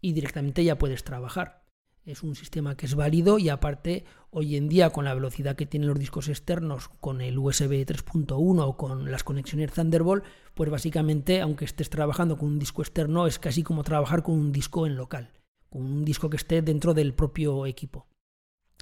y 0.00 0.12
directamente 0.12 0.62
ya 0.62 0.78
puedes 0.78 1.04
trabajar. 1.04 1.59
Es 2.04 2.22
un 2.22 2.34
sistema 2.34 2.76
que 2.76 2.86
es 2.86 2.94
válido 2.94 3.38
y 3.38 3.50
aparte 3.50 4.04
hoy 4.30 4.56
en 4.56 4.68
día 4.68 4.90
con 4.90 5.04
la 5.04 5.14
velocidad 5.14 5.54
que 5.54 5.66
tienen 5.66 5.88
los 5.88 5.98
discos 5.98 6.28
externos, 6.28 6.88
con 6.88 7.20
el 7.20 7.38
USB 7.38 7.84
3.1 7.84 8.62
o 8.62 8.76
con 8.76 9.10
las 9.10 9.22
conexiones 9.22 9.72
Thunderbolt, 9.72 10.24
pues 10.54 10.70
básicamente 10.70 11.40
aunque 11.40 11.66
estés 11.66 11.90
trabajando 11.90 12.38
con 12.38 12.48
un 12.48 12.58
disco 12.58 12.82
externo 12.82 13.26
es 13.26 13.38
casi 13.38 13.62
como 13.62 13.84
trabajar 13.84 14.22
con 14.22 14.34
un 14.34 14.50
disco 14.50 14.86
en 14.86 14.96
local, 14.96 15.30
con 15.68 15.82
un 15.82 16.04
disco 16.04 16.30
que 16.30 16.38
esté 16.38 16.62
dentro 16.62 16.94
del 16.94 17.12
propio 17.12 17.66
equipo. 17.66 18.06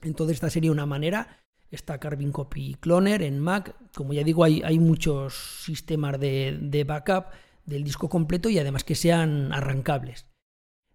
Entonces 0.03 0.37
esta 0.37 0.51
sería 0.51 0.73
una 0.73 0.87
manera. 0.87 1.43
Está 1.71 1.99
Carbon 1.99 2.33
Copy 2.33 2.77
Cloner 2.77 3.23
en 3.23 3.41
Mac. 3.41 3.75
Como 3.95 4.13
ya 4.13 4.23
digo, 4.23 4.45
hay, 4.45 4.63
hay 4.65 4.79
muchos 4.79 5.35
sistemas 5.65 6.19
de, 6.19 6.57
de 6.63 6.85
backup 6.85 7.27
del 7.67 7.85
disco 7.85 8.09
completo 8.09 8.49
y 8.49 8.59
además 8.59 8.85
que 8.85 8.95
sean 8.95 9.53
arrancables. 9.53 10.27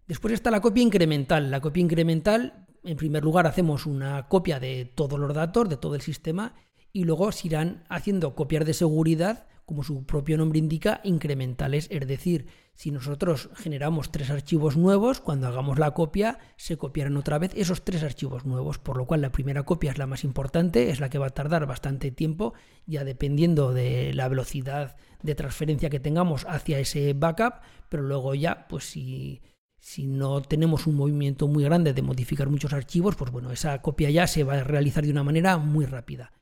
Después 0.06 0.34
está 0.34 0.50
la 0.50 0.60
copia 0.60 0.82
incremental. 0.82 1.50
La 1.50 1.60
copia 1.60 1.80
incremental, 1.80 2.66
en 2.82 2.96
primer 2.96 3.24
lugar, 3.24 3.46
hacemos 3.46 3.86
una 3.86 4.28
copia 4.28 4.60
de 4.60 4.84
todos 4.84 5.18
los 5.18 5.32
datos, 5.34 5.68
de 5.68 5.76
todo 5.76 5.94
el 5.94 6.02
sistema, 6.02 6.54
y 6.92 7.04
luego 7.04 7.32
se 7.32 7.48
irán 7.48 7.84
haciendo 7.88 8.34
copias 8.34 8.64
de 8.64 8.74
seguridad 8.74 9.46
como 9.64 9.82
su 9.82 10.04
propio 10.04 10.36
nombre 10.36 10.58
indica, 10.58 11.00
incrementales. 11.04 11.88
Es 11.90 12.06
decir, 12.06 12.46
si 12.74 12.90
nosotros 12.90 13.48
generamos 13.54 14.12
tres 14.12 14.30
archivos 14.30 14.76
nuevos, 14.76 15.20
cuando 15.20 15.46
hagamos 15.46 15.78
la 15.78 15.92
copia, 15.92 16.38
se 16.56 16.76
copiarán 16.76 17.16
otra 17.16 17.38
vez 17.38 17.52
esos 17.54 17.82
tres 17.82 18.02
archivos 18.02 18.44
nuevos, 18.44 18.78
por 18.78 18.96
lo 18.96 19.06
cual 19.06 19.22
la 19.22 19.32
primera 19.32 19.62
copia 19.62 19.90
es 19.90 19.98
la 19.98 20.06
más 20.06 20.24
importante, 20.24 20.90
es 20.90 21.00
la 21.00 21.08
que 21.08 21.18
va 21.18 21.28
a 21.28 21.30
tardar 21.30 21.66
bastante 21.66 22.10
tiempo, 22.10 22.52
ya 22.86 23.04
dependiendo 23.04 23.72
de 23.72 24.12
la 24.12 24.28
velocidad 24.28 24.96
de 25.22 25.34
transferencia 25.34 25.88
que 25.88 26.00
tengamos 26.00 26.44
hacia 26.46 26.78
ese 26.78 27.14
backup, 27.14 27.62
pero 27.88 28.02
luego 28.02 28.34
ya, 28.34 28.68
pues 28.68 28.84
si, 28.84 29.40
si 29.84 30.06
no 30.06 30.40
tenemos 30.40 30.86
un 30.86 30.96
movimiento 30.96 31.46
muy 31.46 31.62
grande 31.62 31.92
de 31.92 32.00
modificar 32.00 32.48
muchos 32.48 32.72
archivos, 32.72 33.16
pues 33.16 33.30
bueno, 33.30 33.52
esa 33.52 33.82
copia 33.82 34.08
ya 34.08 34.26
se 34.26 34.42
va 34.42 34.54
a 34.54 34.64
realizar 34.64 35.04
de 35.04 35.10
una 35.10 35.22
manera 35.22 35.58
muy 35.58 35.84
rápida. 35.84 36.32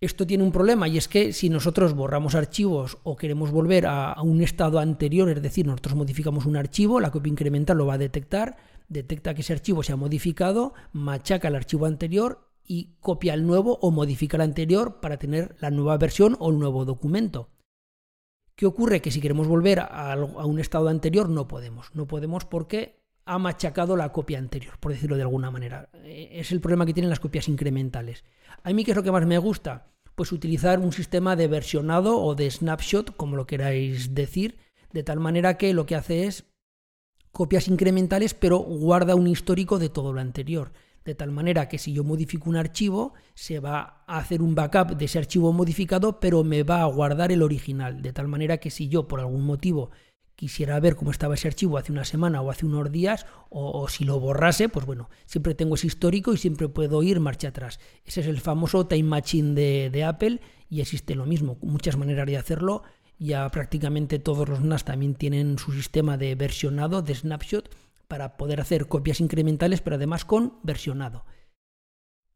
Esto 0.00 0.24
tiene 0.24 0.44
un 0.44 0.52
problema 0.52 0.86
y 0.86 0.96
es 0.96 1.08
que 1.08 1.32
si 1.32 1.50
nosotros 1.50 1.94
borramos 1.94 2.36
archivos 2.36 2.98
o 3.02 3.16
queremos 3.16 3.50
volver 3.50 3.86
a, 3.86 4.14
un 4.22 4.42
estado 4.42 4.78
anterior, 4.78 5.28
es 5.28 5.42
decir, 5.42 5.66
nosotros 5.66 5.96
modificamos 5.96 6.46
un 6.46 6.56
archivo, 6.56 7.00
la 7.00 7.10
copia 7.10 7.32
incremental 7.32 7.76
lo 7.76 7.86
va 7.86 7.94
a 7.94 7.98
detectar, 7.98 8.56
detecta 8.88 9.34
que 9.34 9.40
ese 9.40 9.54
archivo 9.54 9.82
se 9.82 9.92
ha 9.92 9.96
modificado, 9.96 10.74
machaca 10.92 11.48
el 11.48 11.56
archivo 11.56 11.86
anterior 11.86 12.48
y 12.64 12.94
copia 13.00 13.34
el 13.34 13.44
nuevo 13.44 13.76
o 13.82 13.90
modifica 13.90 14.36
el 14.36 14.42
anterior 14.42 15.00
para 15.00 15.18
tener 15.18 15.56
la 15.58 15.72
nueva 15.72 15.98
versión 15.98 16.36
o 16.38 16.50
el 16.50 16.60
nuevo 16.60 16.84
documento. 16.84 17.50
¿Qué 18.58 18.66
ocurre? 18.66 19.00
Que 19.00 19.12
si 19.12 19.20
queremos 19.20 19.46
volver 19.46 19.78
a, 19.78 20.16
un 20.16 20.58
estado 20.58 20.88
anterior 20.88 21.28
no 21.28 21.46
podemos. 21.46 21.94
No 21.94 22.08
podemos 22.08 22.44
porque 22.44 22.98
ha 23.24 23.38
machacado 23.38 23.96
la 23.96 24.10
copia 24.10 24.38
anterior, 24.38 24.78
por 24.80 24.90
decirlo 24.90 25.14
de 25.14 25.22
alguna 25.22 25.52
manera. 25.52 25.90
Eh, 26.02 26.30
es 26.32 26.50
el 26.50 26.60
problema 26.60 26.84
que 26.84 26.92
tienen 26.92 27.08
las 27.08 27.20
copias 27.20 27.46
incrementales. 27.46 28.24
A 28.64 28.72
mí, 28.72 28.82
¿qué 28.82 28.90
es 28.90 28.96
lo 28.96 29.04
que 29.04 29.12
más 29.12 29.24
me 29.26 29.38
gusta? 29.38 29.86
pues 30.16 30.32
utilizar 30.32 30.80
un 30.80 30.90
sistema 30.90 31.36
de 31.36 31.46
versionado 31.46 32.20
o 32.20 32.34
de 32.34 32.50
snapshot, 32.50 33.16
como 33.16 33.36
lo 33.36 33.46
queráis 33.46 34.16
decir, 34.16 34.58
de 34.92 35.04
tal 35.04 35.20
manera 35.20 35.56
que 35.56 35.72
lo 35.72 35.86
que 35.86 35.94
hace 35.94 36.24
es 36.24 36.44
copias 37.30 37.68
incrementales, 37.68 38.34
pero 38.34 38.58
guarda 38.58 39.14
un 39.14 39.28
histórico 39.28 39.78
de 39.78 39.90
todo 39.90 40.12
lo 40.12 40.20
anterior. 40.20 40.72
De 41.08 41.14
tal 41.14 41.32
manera 41.32 41.70
que 41.70 41.78
si 41.78 41.94
yo 41.94 42.04
modifico 42.04 42.50
un 42.50 42.56
archivo, 42.56 43.14
se 43.32 43.60
va 43.60 44.04
a 44.06 44.18
hacer 44.18 44.42
un 44.42 44.54
backup 44.54 44.94
de 44.94 45.06
ese 45.06 45.18
archivo 45.18 45.54
modificado, 45.54 46.20
pero 46.20 46.44
me 46.44 46.64
va 46.64 46.82
a 46.82 46.84
guardar 46.84 47.32
el 47.32 47.40
original. 47.40 48.02
De 48.02 48.12
tal 48.12 48.28
manera 48.28 48.58
que 48.58 48.68
si 48.68 48.88
yo 48.88 49.08
por 49.08 49.20
algún 49.20 49.42
motivo 49.46 49.90
quisiera 50.36 50.78
ver 50.80 50.96
cómo 50.96 51.10
estaba 51.10 51.32
ese 51.32 51.48
archivo 51.48 51.78
hace 51.78 51.92
una 51.92 52.04
semana 52.04 52.42
o 52.42 52.50
hace 52.50 52.66
unos 52.66 52.92
días, 52.92 53.24
o, 53.48 53.88
si 53.88 54.04
lo 54.04 54.20
borrase, 54.20 54.68
pues 54.68 54.84
bueno, 54.84 55.08
siempre 55.24 55.54
tengo 55.54 55.76
ese 55.76 55.86
histórico 55.86 56.34
y 56.34 56.36
siempre 56.36 56.68
puedo 56.68 57.02
ir 57.02 57.20
marcha 57.20 57.48
atrás. 57.48 57.80
Ese 58.04 58.20
es 58.20 58.26
el 58.26 58.42
famoso 58.42 58.86
Time 58.86 59.04
Machine 59.04 59.54
de, 59.54 59.88
de 59.88 60.04
Apple 60.04 60.42
y 60.68 60.82
existe 60.82 61.14
lo 61.14 61.24
mismo, 61.24 61.56
muchas 61.62 61.96
maneras 61.96 62.26
de 62.26 62.36
hacerlo. 62.36 62.82
Ya 63.18 63.48
prácticamente 63.48 64.18
todos 64.18 64.46
los 64.46 64.60
NAS 64.60 64.84
también 64.84 65.14
tienen 65.14 65.56
su 65.56 65.72
sistema 65.72 66.18
de 66.18 66.34
versionado, 66.34 67.00
de 67.00 67.14
snapshot, 67.14 67.70
para 68.08 68.36
poder 68.36 68.60
hacer 68.60 68.88
copias 68.88 69.20
incrementales, 69.20 69.80
pero 69.80 69.96
además 69.96 70.24
con 70.24 70.58
versionado. 70.62 71.24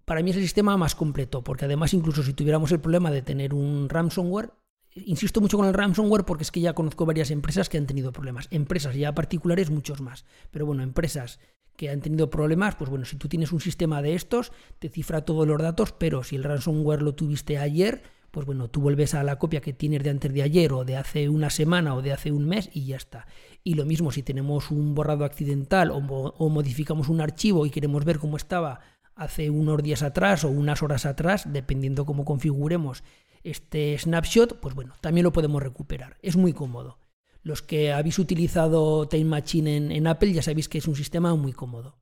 Para 0.04 0.22
mí 0.22 0.30
es 0.30 0.36
el 0.36 0.42
sistema 0.42 0.76
más 0.76 0.94
completo, 0.94 1.42
porque 1.42 1.64
además 1.64 1.94
incluso 1.94 2.22
si 2.22 2.34
tuviéramos 2.34 2.70
el 2.72 2.80
problema 2.80 3.10
de 3.10 3.22
tener 3.22 3.54
un 3.54 3.88
ransomware, 3.88 4.52
insisto 4.94 5.40
mucho 5.40 5.56
con 5.56 5.66
el 5.66 5.74
ransomware 5.74 6.24
porque 6.24 6.42
es 6.42 6.50
que 6.50 6.60
ya 6.60 6.74
conozco 6.74 7.06
varias 7.06 7.30
empresas 7.30 7.68
que 7.68 7.78
han 7.78 7.86
tenido 7.86 8.12
problemas. 8.12 8.48
Empresas 8.50 8.94
ya 8.94 9.14
particulares, 9.14 9.70
muchos 9.70 10.00
más. 10.00 10.24
Pero 10.50 10.66
bueno, 10.66 10.82
empresas 10.82 11.40
que 11.76 11.88
han 11.88 12.00
tenido 12.00 12.28
problemas, 12.28 12.74
pues 12.76 12.90
bueno, 12.90 13.06
si 13.06 13.16
tú 13.16 13.28
tienes 13.28 13.52
un 13.52 13.60
sistema 13.60 14.02
de 14.02 14.14
estos, 14.14 14.52
te 14.78 14.90
cifra 14.90 15.24
todos 15.24 15.46
los 15.46 15.60
datos, 15.60 15.92
pero 15.92 16.22
si 16.22 16.36
el 16.36 16.44
ransomware 16.44 17.00
lo 17.00 17.14
tuviste 17.14 17.56
ayer, 17.56 18.02
pues 18.32 18.46
bueno, 18.46 18.68
tú 18.68 18.80
vuelves 18.80 19.14
a 19.14 19.22
la 19.22 19.38
copia 19.38 19.60
que 19.60 19.74
tienes 19.74 20.02
de 20.02 20.08
antes 20.08 20.32
de 20.32 20.42
ayer 20.42 20.72
o 20.72 20.84
de 20.84 20.96
hace 20.96 21.28
una 21.28 21.50
semana 21.50 21.94
o 21.94 22.00
de 22.00 22.12
hace 22.12 22.32
un 22.32 22.46
mes 22.46 22.70
y 22.72 22.86
ya 22.86 22.96
está. 22.96 23.26
Y 23.62 23.74
lo 23.74 23.84
mismo 23.84 24.10
si 24.10 24.22
tenemos 24.22 24.70
un 24.70 24.94
borrado 24.94 25.26
accidental 25.26 25.90
o, 25.92 26.48
modificamos 26.48 27.10
un 27.10 27.20
archivo 27.20 27.66
y 27.66 27.70
queremos 27.70 28.06
ver 28.06 28.18
cómo 28.18 28.38
estaba 28.38 28.80
hace 29.14 29.50
unos 29.50 29.82
días 29.82 30.02
atrás 30.02 30.44
o 30.44 30.48
unas 30.48 30.82
horas 30.82 31.04
atrás, 31.04 31.52
dependiendo 31.52 32.06
cómo 32.06 32.24
configuremos 32.24 33.04
este 33.44 33.98
snapshot, 33.98 34.58
pues 34.60 34.74
bueno, 34.74 34.94
también 35.02 35.24
lo 35.24 35.32
podemos 35.32 35.62
recuperar. 35.62 36.16
Es 36.22 36.36
muy 36.36 36.54
cómodo. 36.54 36.98
Los 37.42 37.60
que 37.60 37.92
habéis 37.92 38.18
utilizado 38.18 39.08
Time 39.08 39.26
Machine 39.26 39.94
en, 39.94 40.06
Apple 40.06 40.32
ya 40.32 40.42
sabéis 40.42 40.70
que 40.70 40.78
es 40.78 40.88
un 40.88 40.96
sistema 40.96 41.34
muy 41.34 41.52
cómodo. 41.52 41.98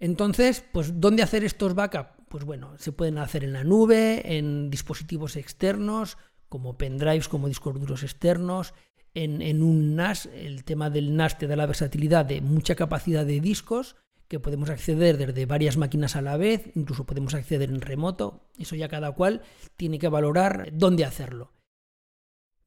Entonces, 0.00 0.64
pues 0.72 1.00
¿dónde 1.00 1.22
hacer 1.22 1.44
estos 1.44 1.74
backups? 1.74 2.10
Pues 2.28 2.44
bueno, 2.44 2.76
se 2.78 2.92
pueden 2.92 3.18
hacer 3.18 3.44
en 3.44 3.52
la 3.52 3.64
nube, 3.64 4.36
en 4.36 4.70
dispositivos 4.70 5.36
externos, 5.36 6.18
como 6.48 6.76
pendrives, 6.76 7.28
como 7.28 7.48
discos 7.48 7.78
duros 7.80 8.02
externos, 8.02 8.74
en, 9.14 9.42
en 9.42 9.62
un 9.62 9.96
NAS. 9.96 10.26
El 10.26 10.64
tema 10.64 10.90
del 10.90 11.16
NAS 11.16 11.38
te 11.38 11.46
da 11.46 11.56
la 11.56 11.66
versatilidad 11.66 12.24
de 12.24 12.40
mucha 12.40 12.74
capacidad 12.74 13.24
de 13.24 13.40
discos 13.40 13.96
que 14.28 14.40
podemos 14.40 14.70
acceder 14.70 15.18
desde 15.18 15.46
varias 15.46 15.76
máquinas 15.76 16.16
a 16.16 16.22
la 16.22 16.36
vez, 16.36 16.70
incluso 16.74 17.06
podemos 17.06 17.34
acceder 17.34 17.70
en 17.70 17.80
remoto, 17.80 18.48
eso 18.58 18.74
ya 18.74 18.88
cada 18.88 19.12
cual 19.12 19.42
tiene 19.76 19.98
que 19.98 20.08
valorar 20.08 20.70
dónde 20.72 21.04
hacerlo. 21.04 21.52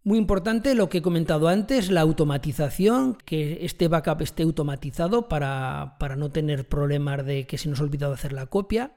Muy 0.04 0.18
importante 0.18 0.76
lo 0.76 0.88
que 0.88 1.00
he 1.00 1.02
comentado 1.02 1.50
antes, 1.50 1.92
la 1.92 2.02
automatización, 2.02 3.18
que 3.26 3.66
este 3.66 3.90
backup 3.90 4.22
esté 4.22 4.44
automatizado 4.44 5.28
para, 5.28 5.98
para 6.00 6.16
no 6.16 6.32
tener 6.32 6.68
problemas 6.68 7.26
de 7.26 7.46
que 7.46 7.58
se 7.58 7.68
nos 7.70 7.82
ha 7.82 7.84
olvidado 7.84 8.14
hacer 8.14 8.32
la 8.32 8.46
copia. 8.46 8.96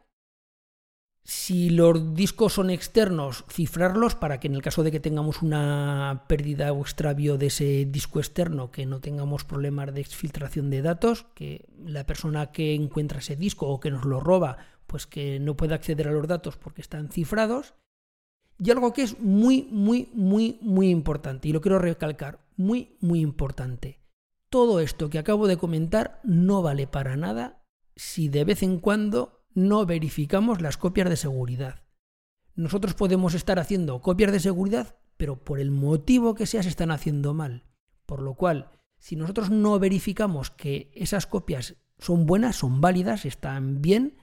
Si 1.25 1.71
los 1.71 2.15
discos 2.15 2.55
son 2.55 2.71
externos, 2.71 3.45
cifrarlos 3.49 4.15
para 4.15 4.41
que 4.41 4.49
en 4.49 4.55
el 4.55 4.63
caso 4.63 4.83
de 4.83 4.91
que 4.91 5.01
tengamos 5.01 5.43
una 5.43 6.25
pérdida 6.29 6.73
o 6.73 6.83
extravío 6.83 7.37
de 7.37 7.47
ese 7.47 7.85
disco 7.85 8.19
externo, 8.19 8.71
que 8.73 8.87
no 8.87 9.01
tengamos 9.01 9.45
problemas 9.45 9.95
de 9.95 10.01
exfiltración 10.01 10.71
de 10.71 10.83
datos, 10.83 11.27
que 11.35 11.69
la 11.85 12.07
persona 12.07 12.51
que 12.51 12.75
encuentra 12.75 13.21
ese 13.21 13.37
disco 13.37 13.69
o 13.69 13.79
que 13.79 13.91
nos 13.91 14.05
lo 14.05 14.19
roba, 14.19 14.59
pues 14.87 15.07
que 15.07 15.39
no 15.39 15.57
pueda 15.57 15.77
acceder 15.77 16.09
a 16.09 16.13
los 16.13 16.27
datos 16.27 16.57
porque 16.57 16.81
están 16.81 17.09
cifrados. 17.09 17.75
Y 18.63 18.71
algo 18.71 18.93
que 18.93 19.03
es 19.03 19.19
muy, 19.19 19.67
muy, 19.73 20.09
muy, 20.15 20.59
muy 20.63 20.89
importante, 20.89 21.49
y 21.49 21.53
lo 21.53 21.61
quiero 21.61 21.81
recalcar, 21.81 22.39
muy, 22.57 22.97
muy 23.01 23.21
importante. 23.21 23.99
Todo 24.51 24.79
esto 24.79 25.11
que 25.11 25.19
acabo 25.19 25.49
de 25.49 25.57
comentar 25.57 26.21
no 26.23 26.63
vale 26.63 26.87
para 26.87 27.17
nada 27.17 27.65
si 27.97 28.29
de 28.29 28.45
vez 28.45 28.63
en 28.63 28.79
cuando 28.79 29.45
no 29.53 29.85
verificamos 29.85 30.63
las 30.63 30.77
copias 30.77 31.11
de 31.11 31.17
seguridad. 31.17 31.83
Nosotros 32.55 32.95
podemos 32.95 33.35
estar 33.35 33.59
haciendo 33.59 34.01
copias 34.01 34.31
de 34.31 34.39
seguridad, 34.39 34.95
pero 35.17 35.43
por 35.43 35.59
el 35.59 35.73
motivo 35.73 36.35
que 36.37 36.47
sea 36.47 36.63
se 36.63 36.69
están 36.69 36.93
haciendo 36.93 37.35
mal. 37.35 37.65
Por 38.07 38.23
lo 38.23 38.35
cual, 38.35 38.71
si 38.97 39.17
nosotros 39.17 39.51
no 39.51 39.77
verificamos 39.81 40.51
que 40.53 40.93
esas 40.95 41.27
copias 41.27 41.75
son 41.99 42.27
buenas, 42.27 42.57
son 42.57 42.81
válidas, 42.81 43.25
están 43.25 43.83
bien, 43.83 44.19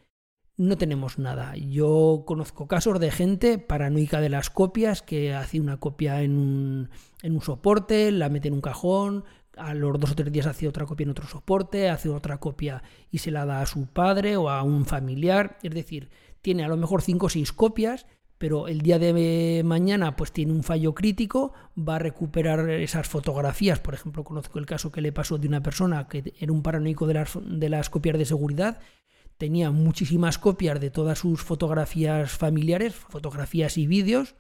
no 0.60 0.78
tenemos 0.78 1.18
nada. 1.18 1.56
Yo 1.56 2.24
conozco 2.28 2.68
casos 2.68 3.00
de 3.00 3.12
gente 3.12 3.60
paranoica 3.60 4.20
de 4.20 4.28
las 4.28 4.50
copias 4.50 5.02
que 5.02 5.34
hace 5.34 5.62
una 5.62 5.78
copia 5.78 6.22
en 6.22 6.38
un, 6.38 6.90
en 7.22 7.34
un 7.34 7.42
soporte, 7.42 8.12
la 8.12 8.28
mete 8.28 8.50
en 8.50 8.56
un 8.56 8.62
cajón, 8.62 9.24
a 9.56 9.74
los 9.74 9.98
dos 9.98 10.12
o 10.12 10.16
tres 10.16 10.34
días 10.34 10.48
hace 10.48 10.68
otra 10.68 10.86
copia 10.86 11.06
en 11.06 11.12
otro 11.12 11.28
soporte, 11.28 11.90
hace 11.90 12.10
otra 12.10 12.40
copia 12.40 12.84
y 13.10 13.20
se 13.20 13.32
la 13.32 13.46
da 13.46 13.62
a 13.62 13.66
su 13.66 13.88
padre 13.88 14.36
o 14.36 14.50
a 14.50 14.62
un 14.64 14.86
familiar. 14.86 15.58
Es 15.64 15.74
decir, 15.74 16.10
tiene 16.42 16.66
a 16.66 16.68
lo 16.68 16.76
mejor 16.76 17.02
cinco 17.02 17.28
o 17.28 17.30
seis 17.30 17.54
copias, 17.54 18.06
pero 18.38 18.68
el 18.68 18.82
día 18.82 19.00
de 19.00 19.62
mañana 19.64 20.18
pues 20.18 20.34
tiene 20.34 20.52
un 20.52 20.64
fallo 20.64 20.94
crítico, 20.94 21.54
va 21.78 21.96
a 21.96 22.00
recuperar 22.00 22.70
esas 22.70 23.08
fotografías. 23.08 23.80
Por 23.80 23.94
ejemplo, 23.94 24.26
conozco 24.26 24.60
el 24.60 24.66
caso 24.66 24.92
que 24.92 25.00
le 25.00 25.14
pasó 25.14 25.38
de 25.38 25.48
una 25.48 25.64
persona 25.64 26.10
que 26.10 26.34
era 26.38 26.52
un 26.52 26.64
paranoico 26.64 27.08
de 27.08 27.14
las, 27.14 27.38
de 27.42 27.70
las 27.70 27.90
copias 27.90 28.18
de 28.18 28.26
seguridad. 28.26 28.80
Tenía 29.40 29.72
muchísimas 29.72 30.38
copias 30.38 30.82
de 30.82 30.92
todas 30.92 31.20
sus 31.20 31.42
fotografías 31.42 32.30
familiares, 32.30 32.94
fotografías 32.94 33.78
y 33.78 33.88
vídeos. 33.88 34.36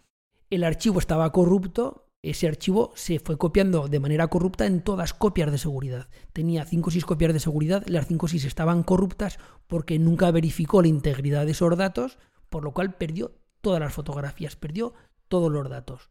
El 0.49 0.65
archivo 0.65 0.99
estaba 0.99 1.31
corrupto, 1.31 2.11
ese 2.21 2.49
archivo 2.49 2.91
se 2.95 3.19
fue 3.19 3.37
copiando 3.37 3.87
de 3.87 4.01
manera 4.01 4.27
corrupta 4.27 4.65
en 4.65 4.81
todas 4.81 5.13
copias 5.13 5.53
de 5.53 5.57
seguridad. 5.57 6.09
Tenía 6.33 6.65
5 6.65 6.89
o 6.89 6.91
6 6.91 7.05
copias 7.05 7.31
de 7.31 7.39
seguridad, 7.39 7.81
las 7.87 8.07
5 8.07 8.25
o 8.25 8.29
6 8.29 8.43
estaban 8.43 8.83
corruptas 8.83 9.39
porque 9.67 9.97
nunca 9.97 10.31
verificó 10.31 10.81
la 10.81 10.89
integridad 10.89 11.45
de 11.45 11.51
esos 11.51 11.77
datos, 11.77 12.17
por 12.49 12.65
lo 12.65 12.73
cual 12.73 12.97
perdió 12.97 13.39
todas 13.61 13.79
las 13.79 13.93
fotografías, 13.93 14.57
perdió 14.57 14.95
todos 15.29 15.49
los 15.49 15.69
datos. 15.69 16.09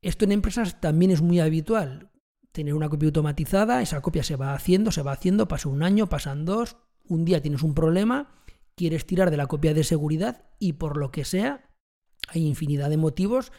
Esto 0.00 0.24
en 0.26 0.30
empresas 0.30 0.80
también 0.80 1.10
es 1.10 1.22
muy 1.22 1.40
habitual. 1.40 2.12
Tener 2.52 2.74
una 2.74 2.88
copia 2.88 3.08
automatizada, 3.08 3.82
esa 3.82 4.00
copia 4.00 4.22
se 4.22 4.36
va 4.36 4.54
haciendo, 4.54 4.92
se 4.92 5.02
va 5.02 5.10
haciendo, 5.10 5.48
pasa 5.48 5.68
un 5.68 5.82
año, 5.82 6.08
pasan 6.08 6.44
dos, 6.44 6.76
un 7.08 7.24
día 7.24 7.42
tienes 7.42 7.62
un 7.62 7.74
problema, 7.74 8.34
quieres 8.74 9.06
tirar 9.06 9.30
de 9.30 9.36
la 9.36 9.46
copia 9.46 9.74
de 9.74 9.84
seguridad 9.84 10.44
y 10.58 10.74
por 10.74 10.96
lo 10.96 11.10
que 11.10 11.24
sea, 11.24 11.70
hay 12.28 12.46
infinidad 12.46 12.90
de 12.90 12.96
motivos 12.96 13.52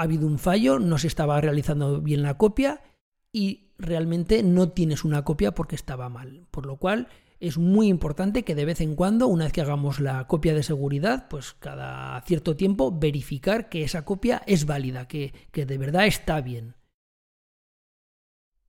ha 0.00 0.04
habido 0.04 0.26
un 0.26 0.38
fallo, 0.38 0.78
no 0.78 0.96
se 0.96 1.08
estaba 1.08 1.38
realizando 1.42 2.00
bien 2.00 2.22
la 2.22 2.38
copia 2.38 2.80
y 3.34 3.74
realmente 3.76 4.42
no 4.42 4.70
tienes 4.70 5.04
una 5.04 5.24
copia 5.24 5.52
porque 5.52 5.76
estaba 5.76 6.08
mal. 6.08 6.46
Por 6.50 6.64
lo 6.64 6.78
cual 6.78 7.08
es 7.38 7.58
muy 7.58 7.88
importante 7.88 8.42
que 8.42 8.54
de 8.54 8.64
vez 8.64 8.80
en 8.80 8.94
cuando, 8.94 9.26
una 9.26 9.44
vez 9.44 9.52
que 9.52 9.60
hagamos 9.60 10.00
la 10.00 10.26
copia 10.26 10.54
de 10.54 10.62
seguridad, 10.62 11.28
pues 11.28 11.52
cada 11.52 12.18
cierto 12.22 12.56
tiempo 12.56 12.98
verificar 12.98 13.68
que 13.68 13.82
esa 13.82 14.06
copia 14.06 14.42
es 14.46 14.64
válida, 14.64 15.06
que, 15.06 15.34
que 15.52 15.66
de 15.66 15.76
verdad 15.76 16.06
está 16.06 16.40
bien. 16.40 16.76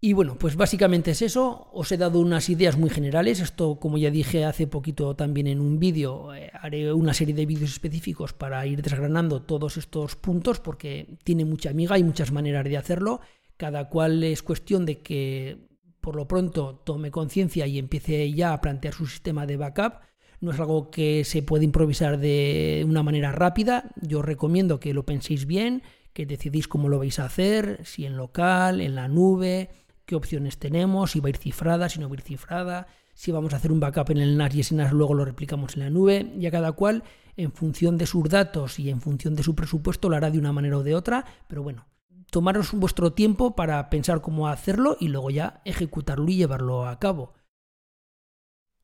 Y 0.03 0.13
bueno, 0.13 0.35
pues 0.35 0.55
básicamente 0.55 1.11
es 1.11 1.21
eso. 1.21 1.69
Os 1.71 1.91
he 1.91 1.97
dado 1.97 2.19
unas 2.19 2.49
ideas 2.49 2.75
muy 2.75 2.89
generales. 2.89 3.39
Esto, 3.39 3.79
como 3.79 3.99
ya 3.99 4.09
dije 4.09 4.45
hace 4.45 4.65
poquito 4.65 5.15
también 5.15 5.45
en 5.45 5.61
un 5.61 5.77
vídeo, 5.77 6.33
eh, 6.33 6.49
haré 6.59 6.91
una 6.91 7.13
serie 7.13 7.35
de 7.35 7.45
vídeos 7.45 7.69
específicos 7.69 8.33
para 8.33 8.65
ir 8.65 8.81
desgranando 8.81 9.43
todos 9.43 9.77
estos 9.77 10.15
puntos 10.15 10.59
porque 10.59 11.19
tiene 11.23 11.45
mucha 11.45 11.69
amiga 11.69 11.99
y 11.99 12.03
muchas 12.03 12.31
maneras 12.31 12.63
de 12.63 12.77
hacerlo. 12.77 13.21
Cada 13.57 13.89
cual 13.89 14.23
es 14.23 14.41
cuestión 14.41 14.87
de 14.87 15.03
que 15.03 15.69
por 16.01 16.15
lo 16.15 16.27
pronto 16.27 16.81
tome 16.83 17.11
conciencia 17.11 17.67
y 17.67 17.77
empiece 17.77 18.33
ya 18.33 18.53
a 18.53 18.61
plantear 18.61 18.95
su 18.95 19.05
sistema 19.05 19.45
de 19.45 19.57
backup. 19.57 19.99
No 20.39 20.49
es 20.49 20.59
algo 20.59 20.89
que 20.89 21.23
se 21.25 21.43
puede 21.43 21.65
improvisar 21.65 22.17
de 22.17 22.83
una 22.87 23.03
manera 23.03 23.31
rápida. 23.31 23.91
Yo 24.01 24.23
recomiendo 24.23 24.79
que 24.79 24.95
lo 24.95 25.05
penséis 25.05 25.45
bien, 25.45 25.83
que 26.11 26.25
decidís 26.25 26.67
cómo 26.67 26.89
lo 26.89 26.97
vais 26.97 27.19
a 27.19 27.25
hacer, 27.25 27.81
si 27.83 28.07
en 28.07 28.17
local, 28.17 28.81
en 28.81 28.95
la 28.95 29.07
nube 29.07 29.69
qué 30.11 30.15
opciones 30.17 30.57
tenemos, 30.57 31.11
si 31.11 31.21
va 31.21 31.27
a 31.27 31.29
ir 31.29 31.37
cifrada, 31.37 31.87
si 31.87 31.97
no 31.97 32.09
va 32.09 32.15
a 32.15 32.17
ir 32.17 32.21
cifrada, 32.21 32.87
si 33.13 33.31
vamos 33.31 33.53
a 33.53 33.55
hacer 33.55 33.71
un 33.71 33.79
backup 33.79 34.09
en 34.09 34.17
el 34.17 34.35
NAS 34.35 34.53
y 34.55 34.59
ese 34.59 34.75
NAS 34.75 34.91
luego 34.91 35.13
lo 35.13 35.23
replicamos 35.23 35.75
en 35.75 35.83
la 35.83 35.89
nube, 35.89 36.33
y 36.37 36.45
a 36.47 36.51
cada 36.51 36.73
cual, 36.73 37.05
en 37.37 37.53
función 37.53 37.97
de 37.97 38.05
sus 38.05 38.27
datos 38.27 38.77
y 38.77 38.89
en 38.89 38.99
función 38.99 39.35
de 39.35 39.43
su 39.43 39.55
presupuesto, 39.55 40.09
lo 40.09 40.17
hará 40.17 40.29
de 40.29 40.37
una 40.37 40.51
manera 40.51 40.77
o 40.77 40.83
de 40.83 40.95
otra, 40.95 41.23
pero 41.47 41.63
bueno, 41.63 41.87
tomaros 42.29 42.73
vuestro 42.73 43.13
tiempo 43.13 43.55
para 43.55 43.89
pensar 43.89 44.19
cómo 44.19 44.49
hacerlo 44.49 44.97
y 44.99 45.07
luego 45.07 45.29
ya 45.29 45.61
ejecutarlo 45.63 46.27
y 46.27 46.35
llevarlo 46.35 46.85
a 46.85 46.99
cabo. 46.99 47.31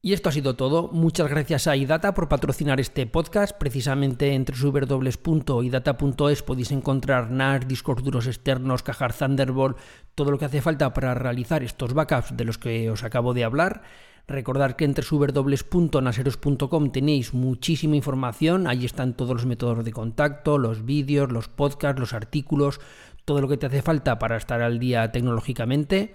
Y 0.01 0.13
esto 0.13 0.29
ha 0.29 0.31
sido 0.31 0.55
todo. 0.55 0.89
Muchas 0.89 1.27
gracias 1.27 1.67
a 1.67 1.75
iData 1.75 2.13
por 2.13 2.29
patrocinar 2.29 2.79
este 2.79 3.07
podcast. 3.07 3.57
Precisamente 3.57 4.33
entre 4.35 4.55
www.idata.es 4.55 6.43
podéis 6.43 6.71
encontrar 6.71 7.31
NAS, 7.31 7.67
discos 7.67 8.03
duros 8.03 8.27
externos, 8.27 8.83
cajar 8.83 9.13
Thunderbolt, 9.13 9.77
todo 10.13 10.29
lo 10.31 10.37
que 10.37 10.45
hace 10.45 10.61
falta 10.61 10.93
para 10.93 11.15
realizar 11.15 11.63
estos 11.63 11.93
backups 11.93 12.37
de 12.37 12.45
los 12.45 12.59
que 12.59 12.91
os 12.91 13.03
acabo 13.03 13.33
de 13.33 13.43
hablar. 13.43 13.81
Recordad 14.27 14.73
que 14.73 14.85
entre 14.85 15.05
www.naseros.com 15.09 16.91
tenéis 16.91 17.33
muchísima 17.33 17.95
información. 17.95 18.67
Allí 18.67 18.85
están 18.85 19.15
todos 19.15 19.35
los 19.35 19.45
métodos 19.45 19.83
de 19.83 19.93
contacto, 19.93 20.57
los 20.57 20.85
vídeos, 20.85 21.31
los 21.31 21.47
podcasts, 21.47 21.99
los 21.99 22.13
artículos, 22.13 22.79
todo 23.25 23.41
lo 23.41 23.47
que 23.47 23.57
te 23.57 23.65
hace 23.65 23.81
falta 23.81 24.19
para 24.19 24.37
estar 24.37 24.61
al 24.61 24.79
día 24.79 25.11
tecnológicamente 25.11 26.13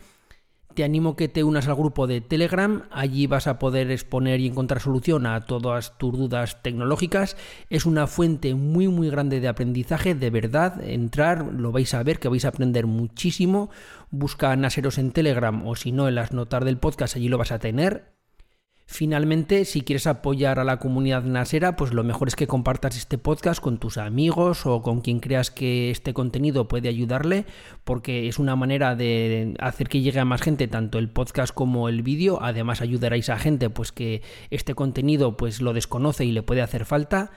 te 0.74 0.84
animo 0.84 1.16
que 1.16 1.28
te 1.28 1.44
unas 1.44 1.68
al 1.68 1.74
grupo 1.74 2.06
de 2.06 2.20
Telegram. 2.20 2.84
Allí 2.90 3.26
vas 3.26 3.46
a 3.46 3.58
poder 3.58 3.90
exponer 3.90 4.40
y 4.40 4.46
encontrar 4.46 4.80
solución 4.80 5.26
a 5.26 5.40
todas 5.40 5.98
tus 5.98 6.16
dudas 6.16 6.62
tecnológicas. 6.62 7.36
Es 7.70 7.86
una 7.86 8.06
fuente 8.06 8.54
muy 8.54 8.88
muy 8.88 9.10
grande 9.10 9.40
de 9.40 9.48
aprendizaje, 9.48 10.14
de 10.14 10.30
verdad. 10.30 10.82
Entrar, 10.82 11.52
lo 11.52 11.72
vais 11.72 11.92
a 11.94 12.02
ver, 12.02 12.18
que 12.18 12.28
vais 12.28 12.44
a 12.44 12.48
aprender 12.48 12.86
muchísimo. 12.86 13.70
Busca 14.10 14.54
Naseros 14.56 14.98
en 14.98 15.12
Telegram 15.12 15.66
o 15.66 15.76
si 15.76 15.92
no 15.92 16.08
en 16.08 16.14
las 16.14 16.32
notas 16.32 16.64
del 16.64 16.78
podcast, 16.78 17.16
allí 17.16 17.28
lo 17.28 17.38
vas 17.38 17.52
a 17.52 17.58
tener. 17.58 18.21
Finalmente, 18.92 19.64
si 19.64 19.80
quieres 19.80 20.06
apoyar 20.06 20.58
a 20.58 20.64
la 20.64 20.78
comunidad 20.78 21.22
nasera, 21.22 21.76
pues 21.76 21.94
lo 21.94 22.04
mejor 22.04 22.28
es 22.28 22.36
que 22.36 22.46
compartas 22.46 22.94
este 22.94 23.16
podcast 23.16 23.58
con 23.58 23.78
tus 23.78 23.96
amigos 23.96 24.66
o 24.66 24.82
con 24.82 25.00
quien 25.00 25.18
creas 25.18 25.50
que 25.50 25.90
este 25.90 26.12
contenido 26.12 26.68
puede 26.68 26.90
ayudarle, 26.90 27.46
porque 27.84 28.28
es 28.28 28.38
una 28.38 28.54
manera 28.54 28.94
de 28.94 29.54
hacer 29.60 29.88
que 29.88 30.02
llegue 30.02 30.20
a 30.20 30.26
más 30.26 30.42
gente 30.42 30.68
tanto 30.68 30.98
el 30.98 31.08
podcast 31.08 31.54
como 31.54 31.88
el 31.88 32.02
vídeo. 32.02 32.42
Además, 32.42 32.82
ayudaréis 32.82 33.30
a 33.30 33.38
gente 33.38 33.70
pues 33.70 33.92
que 33.92 34.20
este 34.50 34.74
contenido 34.74 35.38
pues 35.38 35.62
lo 35.62 35.72
desconoce 35.72 36.26
y 36.26 36.32
le 36.32 36.42
puede 36.42 36.60
hacer 36.60 36.84
falta. 36.84 37.30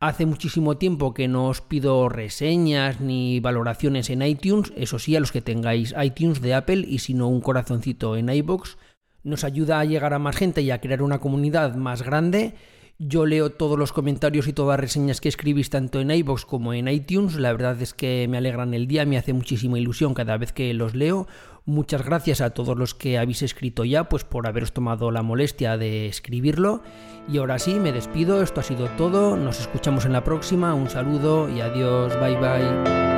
Hace 0.00 0.24
muchísimo 0.24 0.78
tiempo 0.78 1.12
que 1.12 1.28
no 1.28 1.48
os 1.48 1.60
pido 1.60 2.08
reseñas 2.08 3.02
ni 3.02 3.38
valoraciones 3.40 4.08
en 4.08 4.22
iTunes, 4.22 4.72
eso 4.76 4.98
sí, 4.98 5.14
a 5.14 5.20
los 5.20 5.30
que 5.30 5.42
tengáis 5.42 5.94
iTunes 6.02 6.40
de 6.40 6.54
Apple 6.54 6.86
y 6.88 7.00
si 7.00 7.12
no 7.12 7.28
un 7.28 7.42
corazoncito 7.42 8.16
en 8.16 8.30
iBox 8.30 8.78
nos 9.26 9.44
ayuda 9.44 9.80
a 9.80 9.84
llegar 9.84 10.14
a 10.14 10.18
más 10.18 10.36
gente 10.36 10.62
y 10.62 10.70
a 10.70 10.80
crear 10.80 11.02
una 11.02 11.18
comunidad 11.18 11.74
más 11.74 12.02
grande. 12.02 12.54
Yo 12.98 13.26
leo 13.26 13.50
todos 13.50 13.78
los 13.78 13.92
comentarios 13.92 14.48
y 14.48 14.54
todas 14.54 14.78
las 14.78 14.80
reseñas 14.80 15.20
que 15.20 15.28
escribís 15.28 15.68
tanto 15.68 16.00
en 16.00 16.10
iBox 16.10 16.46
como 16.46 16.72
en 16.72 16.88
iTunes. 16.88 17.34
La 17.34 17.52
verdad 17.52 17.80
es 17.82 17.92
que 17.92 18.26
me 18.30 18.38
alegran 18.38 18.72
el 18.72 18.86
día, 18.86 19.04
me 19.04 19.18
hace 19.18 19.34
muchísima 19.34 19.78
ilusión 19.78 20.14
cada 20.14 20.38
vez 20.38 20.52
que 20.52 20.72
los 20.72 20.94
leo. 20.94 21.26
Muchas 21.66 22.04
gracias 22.04 22.40
a 22.40 22.50
todos 22.50 22.78
los 22.78 22.94
que 22.94 23.18
habéis 23.18 23.42
escrito 23.42 23.84
ya, 23.84 24.08
pues 24.08 24.22
por 24.24 24.46
haberos 24.46 24.72
tomado 24.72 25.10
la 25.10 25.22
molestia 25.22 25.76
de 25.76 26.06
escribirlo. 26.06 26.82
Y 27.28 27.38
ahora 27.38 27.58
sí, 27.58 27.74
me 27.74 27.92
despido, 27.92 28.40
esto 28.40 28.60
ha 28.60 28.62
sido 28.62 28.88
todo, 28.90 29.36
nos 29.36 29.60
escuchamos 29.60 30.06
en 30.06 30.12
la 30.12 30.22
próxima, 30.22 30.72
un 30.74 30.88
saludo 30.88 31.50
y 31.50 31.60
adiós, 31.60 32.18
bye 32.20 32.36
bye. 32.36 33.15